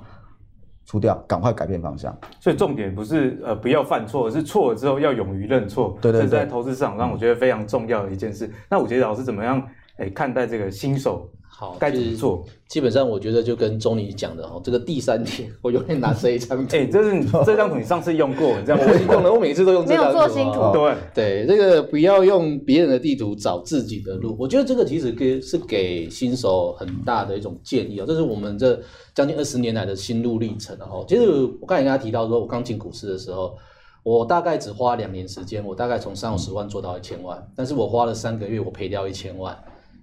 [0.85, 2.17] 出掉，赶快改变方向。
[2.39, 5.97] 所以重点不是呃不要犯错，而是错了之后要勇于认错。
[6.01, 8.47] 对对对，这是在投资市场上我觉得非常重要的一件事。
[8.47, 9.61] 嗯、那我觉得老师怎么样
[9.97, 12.45] 诶看待这个新手好，该怎么做？
[12.69, 16.75] 基本上我觉得就跟钟离讲的哦，这个第三点，我永远拿这一张图。
[16.75, 20.13] 哎、欸，这是你 这张图你上次用过，你这样我已经用了，我每次都用这张图。
[20.13, 20.71] 没有做新图。
[20.71, 24.35] 对对，这个不要用别人的地图找自己的路。
[24.39, 28.79] 我觉得这个其实给是给新手很大的一种建议哦，这是我们这
[29.15, 31.03] 将近二十年来的心路历程哦。
[31.07, 31.27] 其实
[31.59, 33.57] 我刚才跟大家提到说，我刚进股市的时候，
[34.03, 39.57] 我大概只花两年时间，我大概从三五十万做到一千万，但是我花了三个月，我赔掉一千万。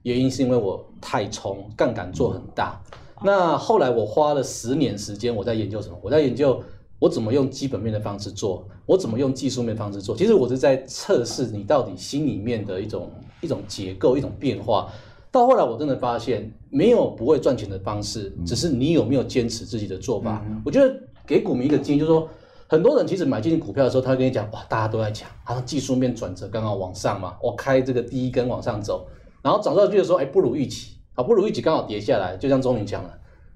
[0.05, 2.81] 原因是因为我太冲，杠杆做很大。
[3.23, 5.99] 那后来我花了十年时间，我在研究什么？
[6.03, 6.63] 我在研究
[6.99, 10.15] 我怎么用基本面的方式做，我怎么用技术面的方式做。
[10.15, 14.93] 其实我是在测试你到底心里面的一种一种结构、一种变化。
[15.31, 20.45] 到后来我真的发现，没有不会赚钱的方式，只是你有没有坚持自己的做法。
[20.65, 20.95] 我觉得
[21.27, 22.29] 给股民一个建议，就是说，
[22.69, 29.07] 很多人其实买进股票的时候，他会跟你讲，哇，大家都在讲，他说技术面转折刚刚往上嘛，我开这个第一根往上走。
[29.45, 33.11] 然后涨上去的时候，哎，不如预期啊，不如预期刚好跌下来，就像钟明讲了，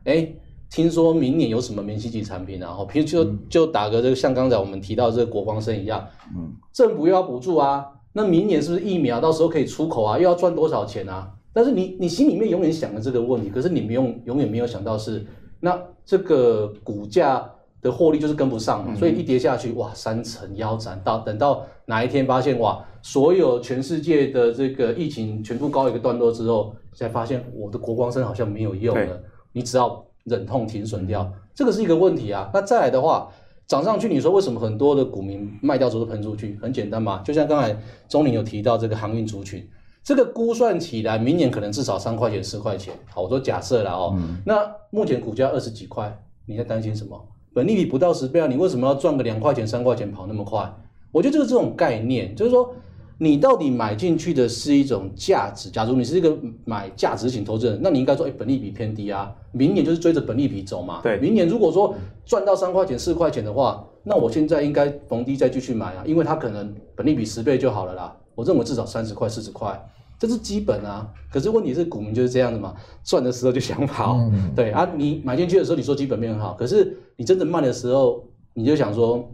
[0.05, 0.29] 哎，
[0.71, 11.33] 听说明年有什么明星级产品，然后譬如就就打个这个像刚才我们提到这个国光生一样，嗯，政府又要补助啊，那明年是不是疫苗到时候可以出口啊，又要赚多少钱啊？
[11.55, 15.27] 但是你你心里面永远想着这个问题，可是你没有永远没有想到是
[15.59, 17.51] 那这个股价。
[17.81, 32.51] 的获利就是跟不上嘛，所以一跌下去，哇，三成腰斩到等到哪一天发现哇，所有全世界的这个疫情全部告一个段落之后，才发现我的国光生好像没有用了，你只要忍痛停损掉，这个是一个问题啊。
[32.53, 33.31] 那再来的话，
[33.69, 36.59] 涨上去，你说为什么很多的股民卖掉之后喷出去？
[36.61, 37.77] 很简单嘛，就像刚才
[38.09, 39.65] 钟林有提到这个航运族群，
[40.03, 42.93] 这个估算起来，明年可能至少三块钱、四块钱。
[43.15, 47.25] 好，我说假设了哦，那目前股价二十几块，你在担心什么？
[47.53, 50.73] 本利比不到十倍啊，你为什么要赚个两块钱、三块钱跑那么快？
[51.11, 52.75] 我觉得就是这种概念，就是说
[53.17, 55.71] 你到底买进去的是一种价值。
[55.71, 61.01] 假如你是一个买价值型投资人，那你应该说，哎，本利比偏低啊，明年就是追着本利比走嘛。
[61.03, 68.15] 对，明年如果说赚到三块钱、四块钱的话，那我现在应该逢低再继续买啊，因为它可能本利比十倍就好了啦。
[68.35, 69.83] 我认为至少三十块、四十块。
[70.19, 79.31] 这是基本啊，可是问题是股民就是这样的嘛，赚的时候就想跑，嗯、对啊，你买进去的时候你说基本面很好，可是你真的卖的时候你就想说，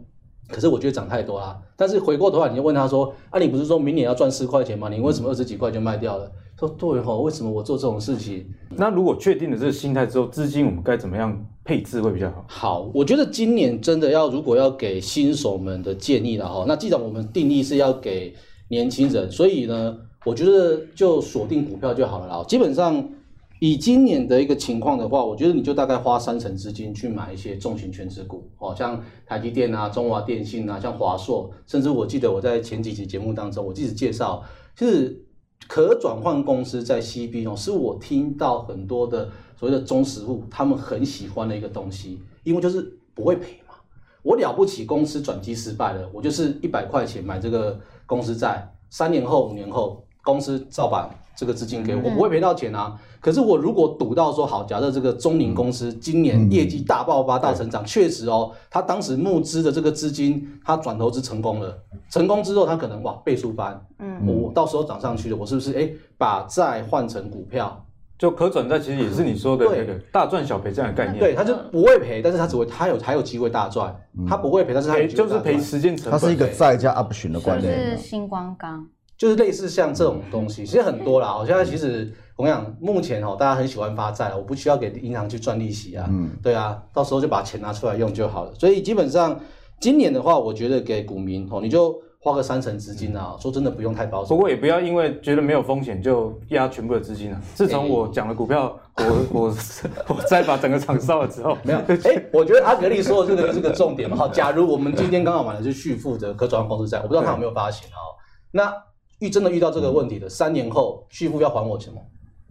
[0.47, 1.59] 可是我觉得涨太多啦。
[1.75, 4.87] 但是回过头来你就问他说，啊，你不是说明年要赚四块钱吗？
[4.87, 6.31] 你为什么二十几块就卖掉了？
[6.59, 8.45] 说对吼，为什么我做这种事情？
[8.77, 12.45] 那如果确定了这个心态之后，资金我们该怎么样配置会比较好？
[12.47, 18.35] 好，我觉得今年真的要如果要给新手们的建议了哈，那既然我们定义是要给
[18.67, 19.97] 年轻人，所以呢。
[20.25, 22.43] 我觉得就锁定股票就好了啦。
[22.45, 23.07] 基本上
[23.59, 34.43] 以今年的一个情况的话，我觉得你就大概花三成资金去买一些重型全值股，哦，像台积电啊、中华电信啊、像华硕，甚至我记得我在前几期节目当中，我一直介绍，
[34.75, 35.23] 就是
[35.67, 43.75] 可转换公司在 CB 哦，是我听到很多的所谓的中实户他们很喜欢的一个东西，因为就是不会赔嘛。
[44.23, 50.01] 我了不起，公司转机失败了，我就是一百块钱买这个公司债，三年后、五年后。
[50.25, 52.99] 公司照把这个资金给我，我不会赔到钱啊。
[53.21, 61.77] 可是我如果赌到说好，假设这个中宁公司今年业绩大爆发、大成长，确实哦，他当时募资的这个资金，他转投资成功了，
[62.09, 67.83] 成功之后他可能哇倍数翻，嗯，我到时候涨上去了，我是不是哎把债换成股票，
[68.17, 73.93] 就可转债其实也是你说的那个大赚小赔这样的概念，对，他就不会赔，但是他只会他有还有机会大赚，
[74.27, 78.87] 他不会赔，但是他就是赔时间成本，它是一个债加 option 的观念，是星光钢。
[79.17, 81.37] 就是类似像这种东西，其实很多啦。
[81.37, 86.05] 我现在其实我跟你讲，目前哦，大家很喜欢发债，我不需要给银行去赚利息啊。
[86.09, 88.53] 嗯，对啊，到时候就把钱拿出来用就好了。
[88.55, 89.39] 所以基本上
[89.79, 93.37] 今年的话，我觉得给股民哦，你就花个三成资金啊。
[93.39, 94.35] 说真的，不用太保守。
[94.35, 97.41] 不过也不要因为觉得没有风险就压全部的资金啊。
[97.53, 99.55] 自从我讲了股票，我我
[100.09, 101.79] 我再把整个场烧了之后，没有。
[101.79, 104.17] 哎，我觉得阿格力说的这个是个重点嘛。
[104.17, 107.99] 好，假如我们今天刚好买的是旭富的可转换公司债，我不知道他有没有发行啊。
[108.51, 108.73] 那
[109.19, 112.01] 遇真的遇到这个问题的，三年后旭富要还我钱吗？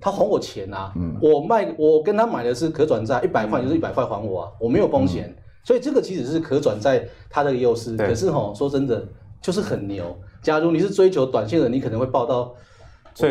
[0.00, 0.92] 他还我钱啊！
[0.96, 4.50] 嗯、我卖我跟他买的是可转债，一百块就是一百块还我啊！
[4.61, 7.96] 我没有风险，嗯、所以这个其实是可转债它的优势。
[7.96, 9.03] 对可是吼，说真的，
[9.40, 10.05] 就是很牛。
[10.42, 12.55] 假如你是追求短线的，你可能会报到，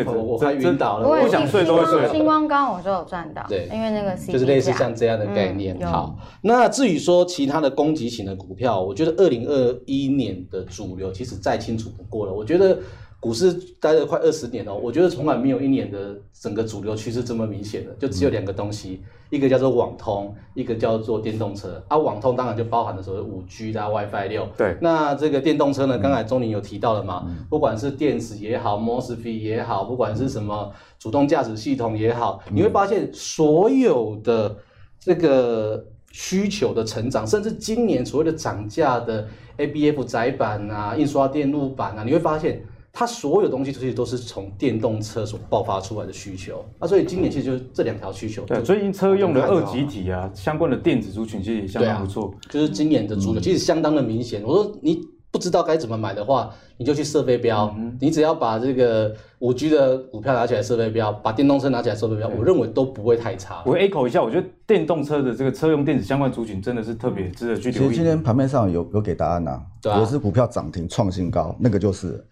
[0.04, 1.22] 我我快晕倒了。
[1.22, 2.10] 不想睡都会睡。
[2.10, 5.76] 星光刚我就有赚到，对，因为那个就是类似像这样的概念。
[5.78, 12.32] 嗯、好，那至于说其他的攻击型的股票，我觉得二零二一年的主流其实再清楚不过了。
[12.32, 12.78] 我觉得。
[13.24, 21.82] 股市待了快二十年哦，我觉得从来没有一年的整个主流趋势这么明显的，就只有两个东西，嗯、一个叫做网通，一个叫做电动车。
[21.88, 24.46] 啊，网通当然就包含了所谓五 G 啦、WiFi 六。
[24.58, 24.76] 对。
[24.82, 25.96] 那这个电动车呢？
[25.96, 27.24] 刚才钟林有提到了嘛？
[27.26, 34.54] 嗯、不管是电子也好，Mosfet 也好，不管是什么主动驾驶系统也好，嗯、你会发现所有的
[35.00, 35.82] 这个
[36.12, 42.62] 需求的成长，甚至今年所谓的涨价的 ABF 窄板啊、印刷电路板啊，你会发现。
[42.96, 48.44] 它所有东西其实都是从电动车所爆发出来的需求啊，所以今年其实就是这两条需求。
[48.44, 52.32] 对，最近车用的二极体啊，相关的电子族群其实也相当不错。
[52.48, 54.44] 就是今年的主流其实相当的明显。
[54.44, 55.00] 我说你
[55.32, 63.64] 不知道该怎么买的话，你就去设飞镖，你只要把这个五 G 的股票拿起来设飞标，把电动车拿起来设飞标，我认为都不会太差。
[63.66, 67.88] 我 echo 一下，我觉得电动车的这个车用电子相关族群真的是特别值得去留意。
[67.88, 72.24] 其实今天盘面上有有给答案呐，有只股票涨停创新高，那个就是。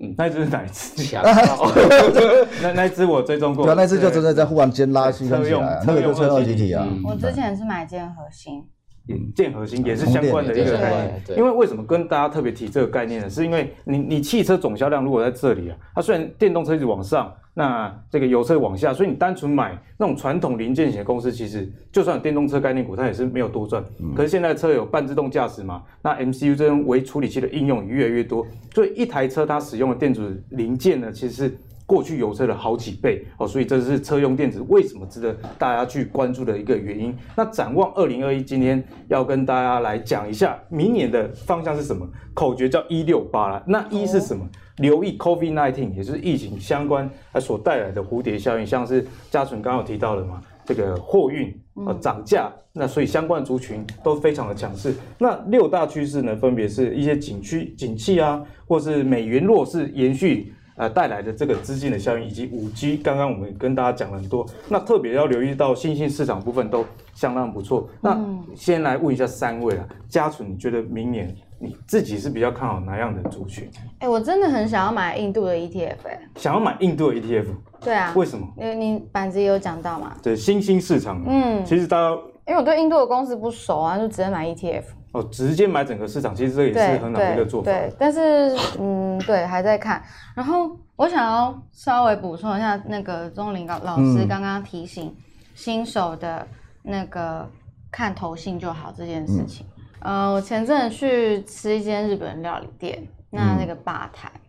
[0.00, 1.16] 嗯，那只是哪一只？
[2.62, 3.64] 那那只我追踪过。
[3.64, 5.38] 对啊，那只就真的在忽然间拉起来，
[5.86, 6.86] 那个就车二级体啊。
[7.04, 8.64] 我之前是买建核心，
[9.08, 11.38] 嗯，建核心也是相关的一个概念。
[11.38, 13.28] 因为为什么跟大家特别提这个概念呢？
[13.28, 17.32] 是因为你你汽车总销量如果在这里啊，它虽然电动车一直往上。
[17.58, 23.84] 那这个油车往下，所以你单纯买那种传统零件型的公司，其实就算有电动车概念股，它也是没有多赚。
[23.98, 31.58] 嗯、可是现在车有半自动驾驶嘛，那 MCU 这种微处理器的应用也越来越多，所以一台车它使用的电子零件呢，其实是
[31.88, 33.48] 过去油车的好几倍哦。
[33.48, 37.12] 所以这是车用电子为什么值得大家去关注的一个原因。
[37.34, 42.06] 那展望二零二一，今天要跟大家来讲一下明年的方向是什么？
[42.34, 43.64] 口诀叫一六八啦。
[43.66, 44.44] 那一是什么？
[44.44, 44.48] 哦
[44.78, 51.52] 留意 COVID nineteen，也就是疫情相关它所带来的蝴蝶效应，像是嘉纯刚刚有提到的嘛，这个货运
[51.84, 54.94] 啊涨价，那所以相关族群都非常的强势。
[55.18, 62.96] 那六大趋势呢，分别是一些景区景气啊，或是美元弱势延续呃带来的这个资金的效应，以及五 G。
[62.96, 67.86] 刚刚我们跟大家讲了很多，那特别要留意到新兴市场部分都相当不错。
[68.00, 68.18] 那
[68.54, 71.36] 先来问一下三位啊，家纯，你觉得明年？
[71.60, 73.68] 你自己是比较看好哪样的族群？
[73.98, 77.46] 哎、欸，我真的很想要买印度的 ETF，哎、欸，想要买印度的 ETF？
[77.80, 78.46] 对啊，为什么？
[78.56, 82.10] 因为你板子也有讲到嘛，对，新兴市场，嗯，其实大家，
[82.46, 84.84] 因为我对印度的公司不熟啊，就直接买 ETF。
[85.12, 87.70] 哦，直接买整个市场，其实这也是很好的一个做法。
[87.70, 90.02] 对，对，但是，嗯，对，还在看。
[90.34, 95.14] 然后我想要稍微补充一下，那个钟林老老师刚刚提醒
[95.54, 96.46] 新手的
[96.82, 97.48] 那个
[97.90, 99.66] 看头信就好这件事情。
[99.74, 99.82] 嗯。
[100.00, 104.40] 呃，我前阵子去吃一间日本料理店，那那个吧台，嗯、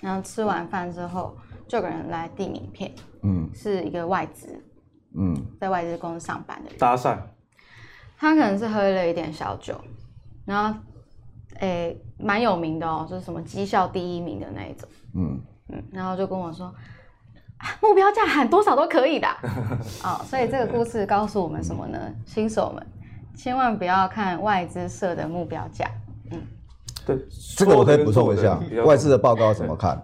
[0.00, 1.36] 然后吃完饭之后，
[1.68, 2.90] 就有个人来递名片，
[3.22, 4.48] 嗯，是一个外资，
[5.14, 7.18] 嗯，在外资公司上班的人，搭讪，
[8.22, 9.74] 他可能是喝了一点小酒，
[10.44, 10.78] 然后，
[11.58, 16.66] 诶，蛮有名的哦，就是什么绩效第一名的那一种，嗯嗯，然后就跟我说，
[17.56, 19.26] 啊、目标价喊多少都可以的，
[20.04, 21.98] 哦，所以这个故事告诉我们什么呢？
[22.24, 22.86] 新手们。
[23.34, 25.90] 千万不要看外资设的目标价，
[26.30, 26.40] 嗯，
[27.04, 27.18] 对，
[27.56, 30.00] 这个我可以补充一下，外资的报告怎么看？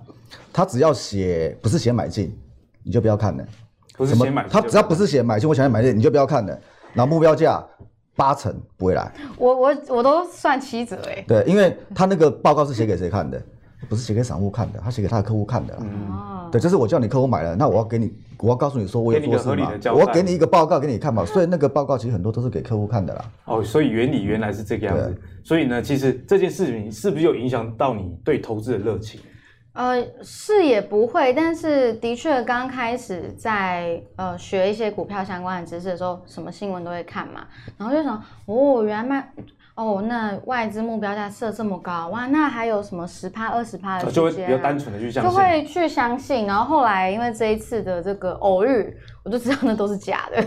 [0.52, 2.36] 他只要写不是写买进，
[2.82, 3.46] 你就不要看了。
[3.96, 6.58] 不是写买，他只要不是写买进，我想要买进，你就不要看了。
[6.94, 7.62] 然后目标价
[8.18, 9.10] 八成不会来。
[9.38, 11.24] 我我我都算七折哎。
[11.26, 13.40] 对，因为他那个报告是写给谁看的？
[13.88, 15.78] 不是写给散户看的，他写给他的客户看的。
[15.80, 18.12] 嗯，对，就是我叫你客户买了，那我要给你。
[18.40, 23.24] 我要告诉你说，我有做事嘛，我要给你一个报告给你看嘛，所以那个报告其实很多都是给客户看的啦。
[23.46, 25.06] 哦，所以原理原来是这个样子。
[25.06, 29.20] 对所以呢，其实这件事情是不是又影响到你对投资的热情？
[29.78, 39.32] 呃，是也不会，但是的确刚开始在呃学一些股票相关的知识的时候，什么新闻都会看嘛，然后就想，哦，原来卖。
[39.76, 42.26] 哦，那外资目标价设这么高哇？
[42.26, 44.10] 那还有什么十趴、二十趴的、啊？
[44.10, 46.46] 就会比较单纯的去相信，就会去相信。
[46.46, 50.44] 然后后来因为这一次的这个偶遇，我就知道那都是假的。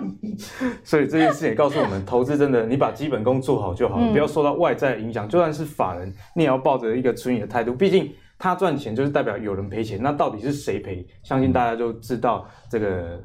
[0.82, 5.28] 所以这件事也告诉我们，投资真的，你把基本功做好就好，嗯、不要受到外在影响。
[5.28, 7.74] 就算是法人，你也要抱着一个存疑的态度。
[7.74, 11.06] 毕竟他赚钱就是代表有人赔钱，那到底是谁赔？
[11.22, 13.20] 相信大家就知道这个。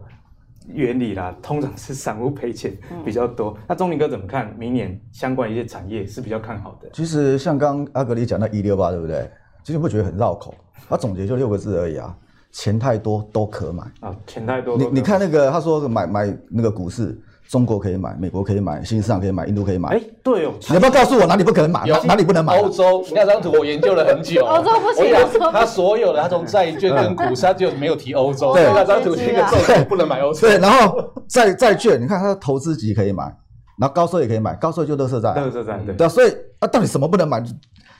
[0.67, 3.49] 原理啦，通常是散户赔钱比较多。
[3.57, 4.55] 嗯、那钟林哥怎么看？
[4.59, 6.87] 明年相关一些产业是比较看好的。
[6.93, 9.27] 其实像刚阿格里讲到一六八，对不对？
[9.63, 10.53] 其实会觉得很绕口。
[10.87, 12.15] 他总结就六个字而已啊，
[12.51, 14.77] 钱太多都可买啊，钱太多。
[14.77, 17.19] 你你看那个他说买买那个股市。
[17.51, 19.89] 中国可以买，美国可以买，新兴市场可以买，印度可以买。
[19.89, 21.85] 哎，对哦，你要不要告诉我哪里不可能买？
[21.85, 22.57] 有哪里不能买？
[22.57, 24.45] 欧洲，你看这张图，我研究了很久。
[24.45, 28.53] 欧洲不行，他所有的他从债券跟股市，他就没有提欧洲。
[28.53, 30.47] 对，那张图是一个重点，不能买欧洲。
[30.47, 30.97] 对，然后
[31.27, 33.23] 债债券，你看他投资级可以买，
[33.77, 35.33] 然后高收也可以买，高收就乐色债。
[35.35, 35.93] 乐色债，对。
[35.93, 37.43] 对，所以啊，到底什么不能买？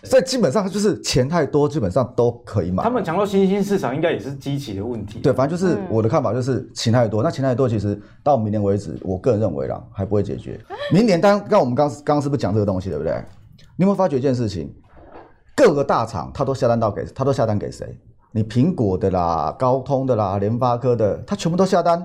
[0.03, 2.83] 所以基本上就是钱太多，基本上都可以买。
[2.83, 5.19] 他们讲到新兴市场，应该也是机器的问题。
[5.19, 10.59] 对，反正就是我的看法就是钱太多，那钱太多其实到明年为止，我个人认为啦，还不会解决。
[10.91, 13.13] 明年当刚我们刚刚刚是不是讲这个东西，对不对？
[13.75, 14.73] 你有没有发觉一件事情？
[15.55, 17.85] 各个大厂他都下单到给，他都下单给谁？
[18.31, 22.03] 你苹果的啦、高通的啦、联发科的，他全部都下单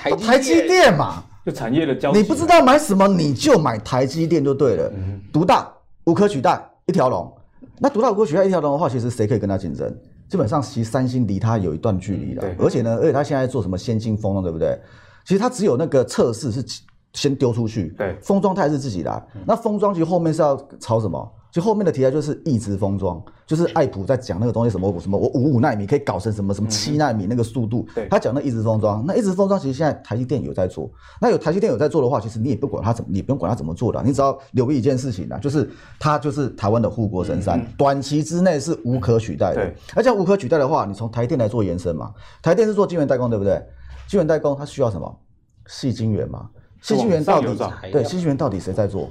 [0.00, 2.12] 台台积电嘛，就产业的交。
[2.12, 4.92] 你不知道买什么，你就买台积电就对了，
[5.32, 5.68] 独大
[6.04, 7.32] 无可取代，一条龙。
[7.78, 9.94] 那独大无可取代一条龙的话，其实谁可以跟他竞争？
[10.28, 12.44] 基本上，其实三星离他有一段距离了。
[12.58, 14.78] 而且呢，而且他现在做什么先进封装，对不对？
[15.24, 16.64] 其实他只有那个测试是
[17.12, 19.22] 先丢出去，对，封装他还是自己来。
[19.46, 21.32] 那封装其实后面是要朝什么？
[21.54, 27.86] 就后面的题材就是一直封装，就是爱普在讲那个东西什么什么，我五五纳米可以搞成什么什么七纳米那个速度。
[28.10, 30.90] 他讲那一直封装，那一直封装其实现在台积电有在做。
[31.20, 39.72] 那有台积电有在做的话，其实你也不管他怎么，你不用管他怎么做的，你只要留意一件事情啊，就是它就是台湾的护国神山，短期之内是无可取代的。
[39.94, 43.64] 而且无可取代的话，你从台电来做延伸嘛，台电是做晶圆代工，对不对？
[44.08, 45.16] 晶圆代工它需要什么？
[45.68, 46.50] 细晶圆嘛，
[46.82, 47.46] 细晶圆到底
[47.92, 49.08] 对细晶圆到底谁在做？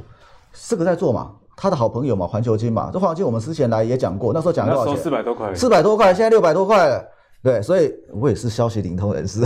[0.52, 1.32] 四个在做嘛。
[1.56, 4.98] 他的好朋友嘛，环球金嘛，这环球金我们之前来也讲过，那时候讲多少钱？
[4.98, 7.04] 四百多块，四百多块，现在六百多块了。
[7.42, 9.44] 对，所以我也是消息灵通人士，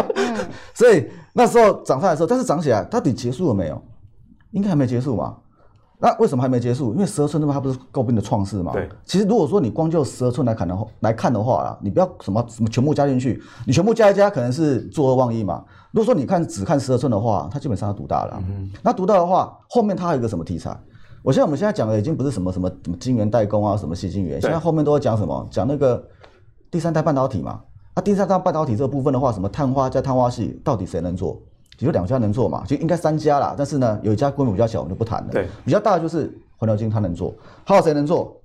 [0.72, 3.82] 所以那时候涨上来的时候，但是涨起来，到底结束了没有？
[4.52, 5.36] 应该还没结束嘛。
[5.98, 6.92] 那为什么还没结束？
[6.92, 8.72] 因为十二寸那么它不是诟病的创世嘛。
[8.72, 8.88] 对。
[9.04, 15.64] 其实如果说你光就十二寸来看的话，来看的话啊，你不要什么什么全部加进去，你全部加一加，可能是坐二望一嘛。
[15.90, 18.40] 如果说你看只看十二寸的话，它基本上它独大了。
[18.48, 18.70] 嗯。
[18.82, 20.78] 那独大的话，后面它还有一个什么题材？
[21.26, 25.44] 我现在我们现在讲的已经不是什么什么什么晶圆代工啊，什么矽晶圆，现在后面都在讲什么？
[25.50, 26.00] 讲那个
[26.70, 27.60] 第三代半导体嘛。
[27.96, 31.36] 那、啊、第三代半导体这个部分的话，什么碳化加碳化系，到底谁能做？
[31.76, 33.56] 只有两家能做嘛，就应该三家啦。
[33.58, 35.30] 但是呢，有一家规模比较小，我们就不谈了。
[35.32, 37.34] 对，比较大的就是环球金，它能做。
[37.64, 38.40] 还有谁能做？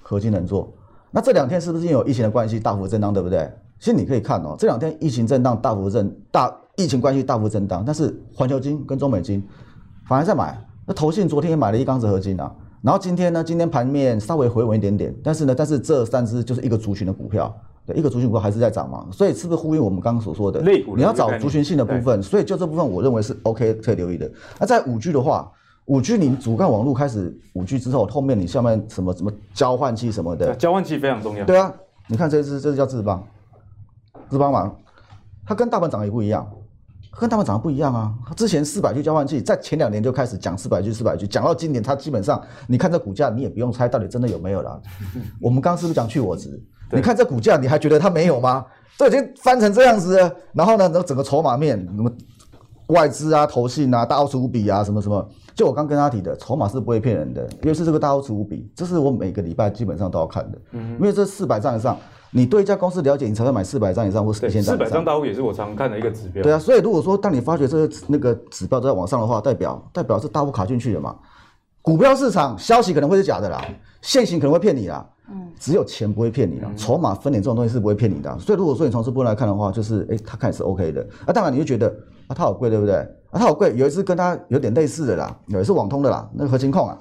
[0.00, 0.72] 合金能做。
[1.10, 3.50] 那这两天是不是因为有疫情的关系大幅震荡，对不对？
[3.80, 9.44] 其实你可以看哦，这两天疫情震荡大幅震大，疫情关系大幅震荡，但是环球金跟中美金
[10.06, 10.56] 反而在买。
[10.86, 12.52] 那投信昨天也买了一缸子合金啊，
[12.82, 17.54] 然后今天呢，今天盘面稍微回稳一点点，但是呢，但是这三只就是一个族群的股票，
[17.86, 20.60] 对，一个族群股票还是在涨嘛，所以是不是呼应我们刚刚所说的？
[20.96, 24.30] 你要找族群性的部分，所以就这部分我认为是 OK 可以留意的。
[24.58, 25.50] 那在五 G 的话，
[25.86, 31.44] 五 G 你主干网络开始五 G 之后，后面你下面什么什么交换器什么的，交换器非常重要。
[31.44, 31.72] 对啊，
[32.08, 33.22] 你看这只这只叫智邦，
[34.28, 34.72] 智邦嘛，
[35.46, 36.48] 它跟大盘涨也不一样。
[37.18, 38.14] 跟他们长得不一样啊！
[38.36, 44.80] 之前四百句交换器，在前两年就开始讲四百句、四百句讲到今年，它基本上，你看这股价，你也不用猜到底真的有没有了。
[45.40, 46.62] 我们刚刚是不是讲去我值？
[46.92, 48.64] 你看这股价，你还觉得它没有吗？
[48.96, 52.10] 都已经翻成这样子了，然后呢，那整个筹码面，什么
[52.86, 61.98] 外资啊、投信啊、大奥持比啊，什么什么，就我刚跟他提的，筹码是不会骗人的，尤其是这个大奥持比，这是我每个礼拜基本上都要看的，因为这四百张以上。
[62.32, 64.76] 你对一家公司了解，你才会买四百张以上或是一千张。
[64.76, 66.42] 四百张大户也是我常看的一个指标。
[66.42, 71.16] 对啊，所以如果说当你发觉这个那个指标都在往上的话，代表代表是大户卡进去了嘛？
[71.82, 73.64] 股票市场消息可能会是假的啦，
[74.02, 75.04] 现行可能会骗你啦。
[75.30, 75.50] 嗯。
[75.58, 78.38] 只有钱不会骗你啦，筹码分点这种东西是不会骗你的。
[78.38, 81.06] 所以如果说你从这部分来看的话，就是哎，它看是 OK 的。
[81.26, 81.88] 啊，当然你就觉得
[82.28, 82.96] 啊，它好贵，对不对？
[82.96, 83.74] 啊，它好贵。
[83.76, 86.98] 有一次跟它有点类似的啦，有一次网通的啦，那个合金控啊。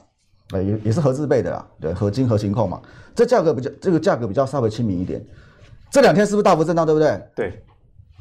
[0.53, 2.81] 哎，也也是合字辈的啦，对，合金合金控嘛，
[3.13, 5.23] 这价格比较，这个价格比较稍微亲民一点。
[5.91, 7.21] 这两天是不是大幅震荡，对不对？
[7.35, 7.63] 对。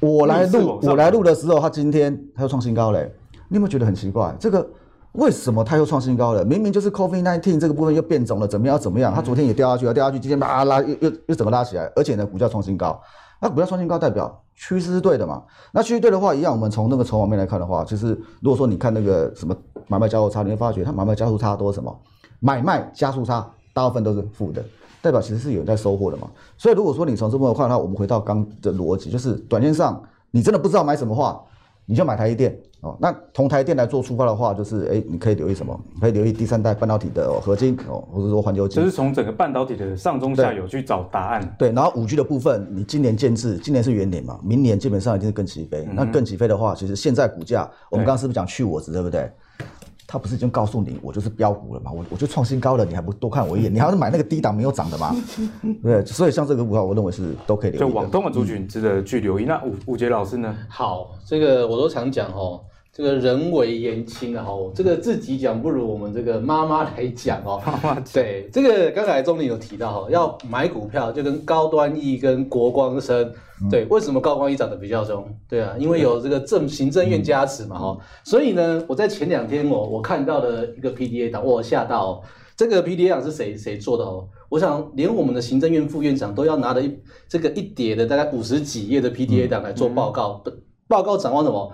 [0.01, 3.13] 我来录，我来录的时候，它今天它又创新高嘞。
[3.49, 4.35] 你有没有觉得很奇怪？
[4.39, 4.65] 这个
[5.13, 6.45] 为什么它又创新高了？
[6.45, 9.13] 明明就是 COVID nineteen 这个部分又变种了，怎么样怎么样？
[9.13, 13.01] 它昨天也掉下去了，掉下去，今天啪拉又又又整个拉起来，而且呢，股价创新高。
[13.41, 15.43] 那股价创新高代表趋势是对的嘛？
[15.73, 18.09] 那趋势对的话，一样，我们从那个筹码面来看的话，就是
[18.41, 19.57] 如果说你看那个什么
[19.89, 21.97] 买卖交互差，你会发觉它买卖加速差多什么？
[22.41, 24.65] 买卖加速差大部分都是负的，
[25.01, 26.29] 代表其实是有人在收获的嘛。
[26.57, 31.41] 所以如果说你从这部分看的话，我们回到刚的逻辑，就是短线上你真的不知道买什么话，
[31.87, 32.97] 你就买台积电哦。
[33.01, 35.79] 那同台积电来做出发的话，就是哎，你可以留意什么？
[36.01, 38.83] 可以留意第三代半导体的合金哦，或者说环球金。
[38.83, 41.57] 就是从整个半导体的上中下游去找答案。
[41.59, 45.87] 对，然后五 G 的部分，你今年建制，今年是元年嘛，明年基本上一定是更起飞。
[45.89, 49.31] 嗯、那更起飞的话，其实现在股价，我们刚刚是不是讲去我值，对不对？
[50.11, 51.93] 他不是已经告诉你，我就是标股了嘛？
[51.93, 53.75] 我我就创新高了，你还不多看我一眼？
[53.75, 55.15] 你还是买那个低档没有涨的嘛？
[55.85, 57.81] 对，所以像这个股票，我认为是都可以留意。
[57.81, 59.45] 就网通的族群值得去留意。
[59.45, 60.57] 嗯、那武武杰老师呢？
[60.67, 62.59] 好，这个我都常讲哦，
[62.99, 67.63] 这个人微言轻的哈，这个自己讲不如我们这个妈妈来讲哦。
[67.65, 68.05] 妈妈讲。
[68.13, 73.33] 对，这个刚才钟林有提到哈，要买股票就跟高端 E 跟国光生。
[73.71, 75.33] 对，为什么高光一涨得比较重？
[75.49, 82.21] 对啊，因为有这个政行政院加持嘛，哈、嗯，所以呢，我在前两天我我看到了一个 PDA 档，我吓到，
[82.57, 84.27] 这个 PDA 档是谁谁做的哦？
[84.49, 90.43] 我想连我们的行政院副院长都要拿着一这个一叠的大概五十几页的 PDA 档来做报告，
[90.89, 91.73] 报告展望什么？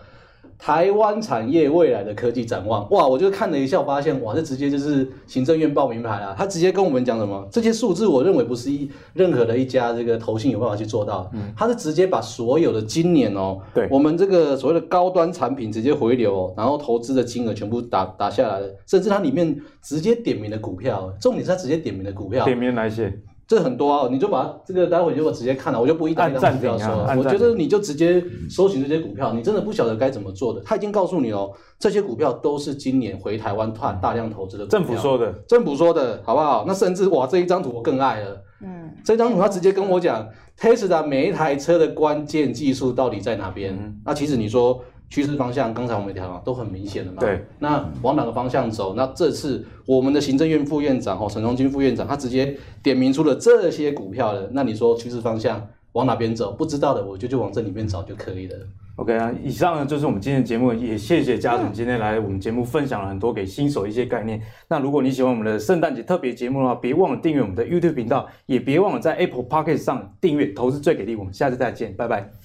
[0.58, 3.06] 台湾产业未来的科技展望，哇！
[3.06, 6.34] 我就看了一下，我发现哇，这直接就是行政院报名牌啊！
[6.36, 7.46] 他直接跟我们讲什么？
[7.50, 11.30] 这些数字，我认为不是一任何的一家这个投信有办法去做到。
[11.34, 23.12] 嗯，他是直接把所有的今年哦，对，我们这个所谓的高端产品直接回流，哦，然后投资的金额全部打打下来的，甚至它里面直接点名的股票，重点是他直接点名的股票，点名哪些？
[23.46, 27.14] 这很多啊，你就把这个待会就直接看了，我就不一单一单股票说了。
[27.16, 30.60] 我觉得你就直接搜寻这些股票，你真的不晓得该怎么做的。
[30.64, 34.78] 他已经告诉你哦，这些股票都是今年回台湾大大量投资的股票。
[34.78, 36.64] 政府说的，政府说的好不好？
[36.66, 38.42] 那甚至哇，这一张图我更爱了。
[38.62, 40.26] 嗯，这张图他直接跟我讲
[40.58, 43.74] ，Tesla 每一台车的关键技术到底在哪边？
[43.74, 44.82] 嗯、那其实你说。
[45.14, 47.18] 趋势方向，刚才我们也讲了，都很明显的嘛。
[47.20, 48.94] 对，那往哪个方向走？
[48.96, 54.50] 那这次我们的行政院副院长哦，陈荣金副院长，他直接点名出了这些股票了。
[54.52, 56.50] 那你说趋势方向往哪边走？
[56.50, 58.56] 不知道的，我就就往这里面找就可以了。
[58.96, 64.42] OK 啊，以上呢就是我们今天的节目，也谢谢家总今天来我们节目分享了很多给新手一些概念。
[64.68, 71.14] 那如果你喜欢我们的圣诞节特别节目的话，别忘了订阅我们的 YouTube 频道，也别忘了在 Apple Podcast 上订阅《投资最给力》。
[71.18, 72.43] 我们下次再见，拜拜。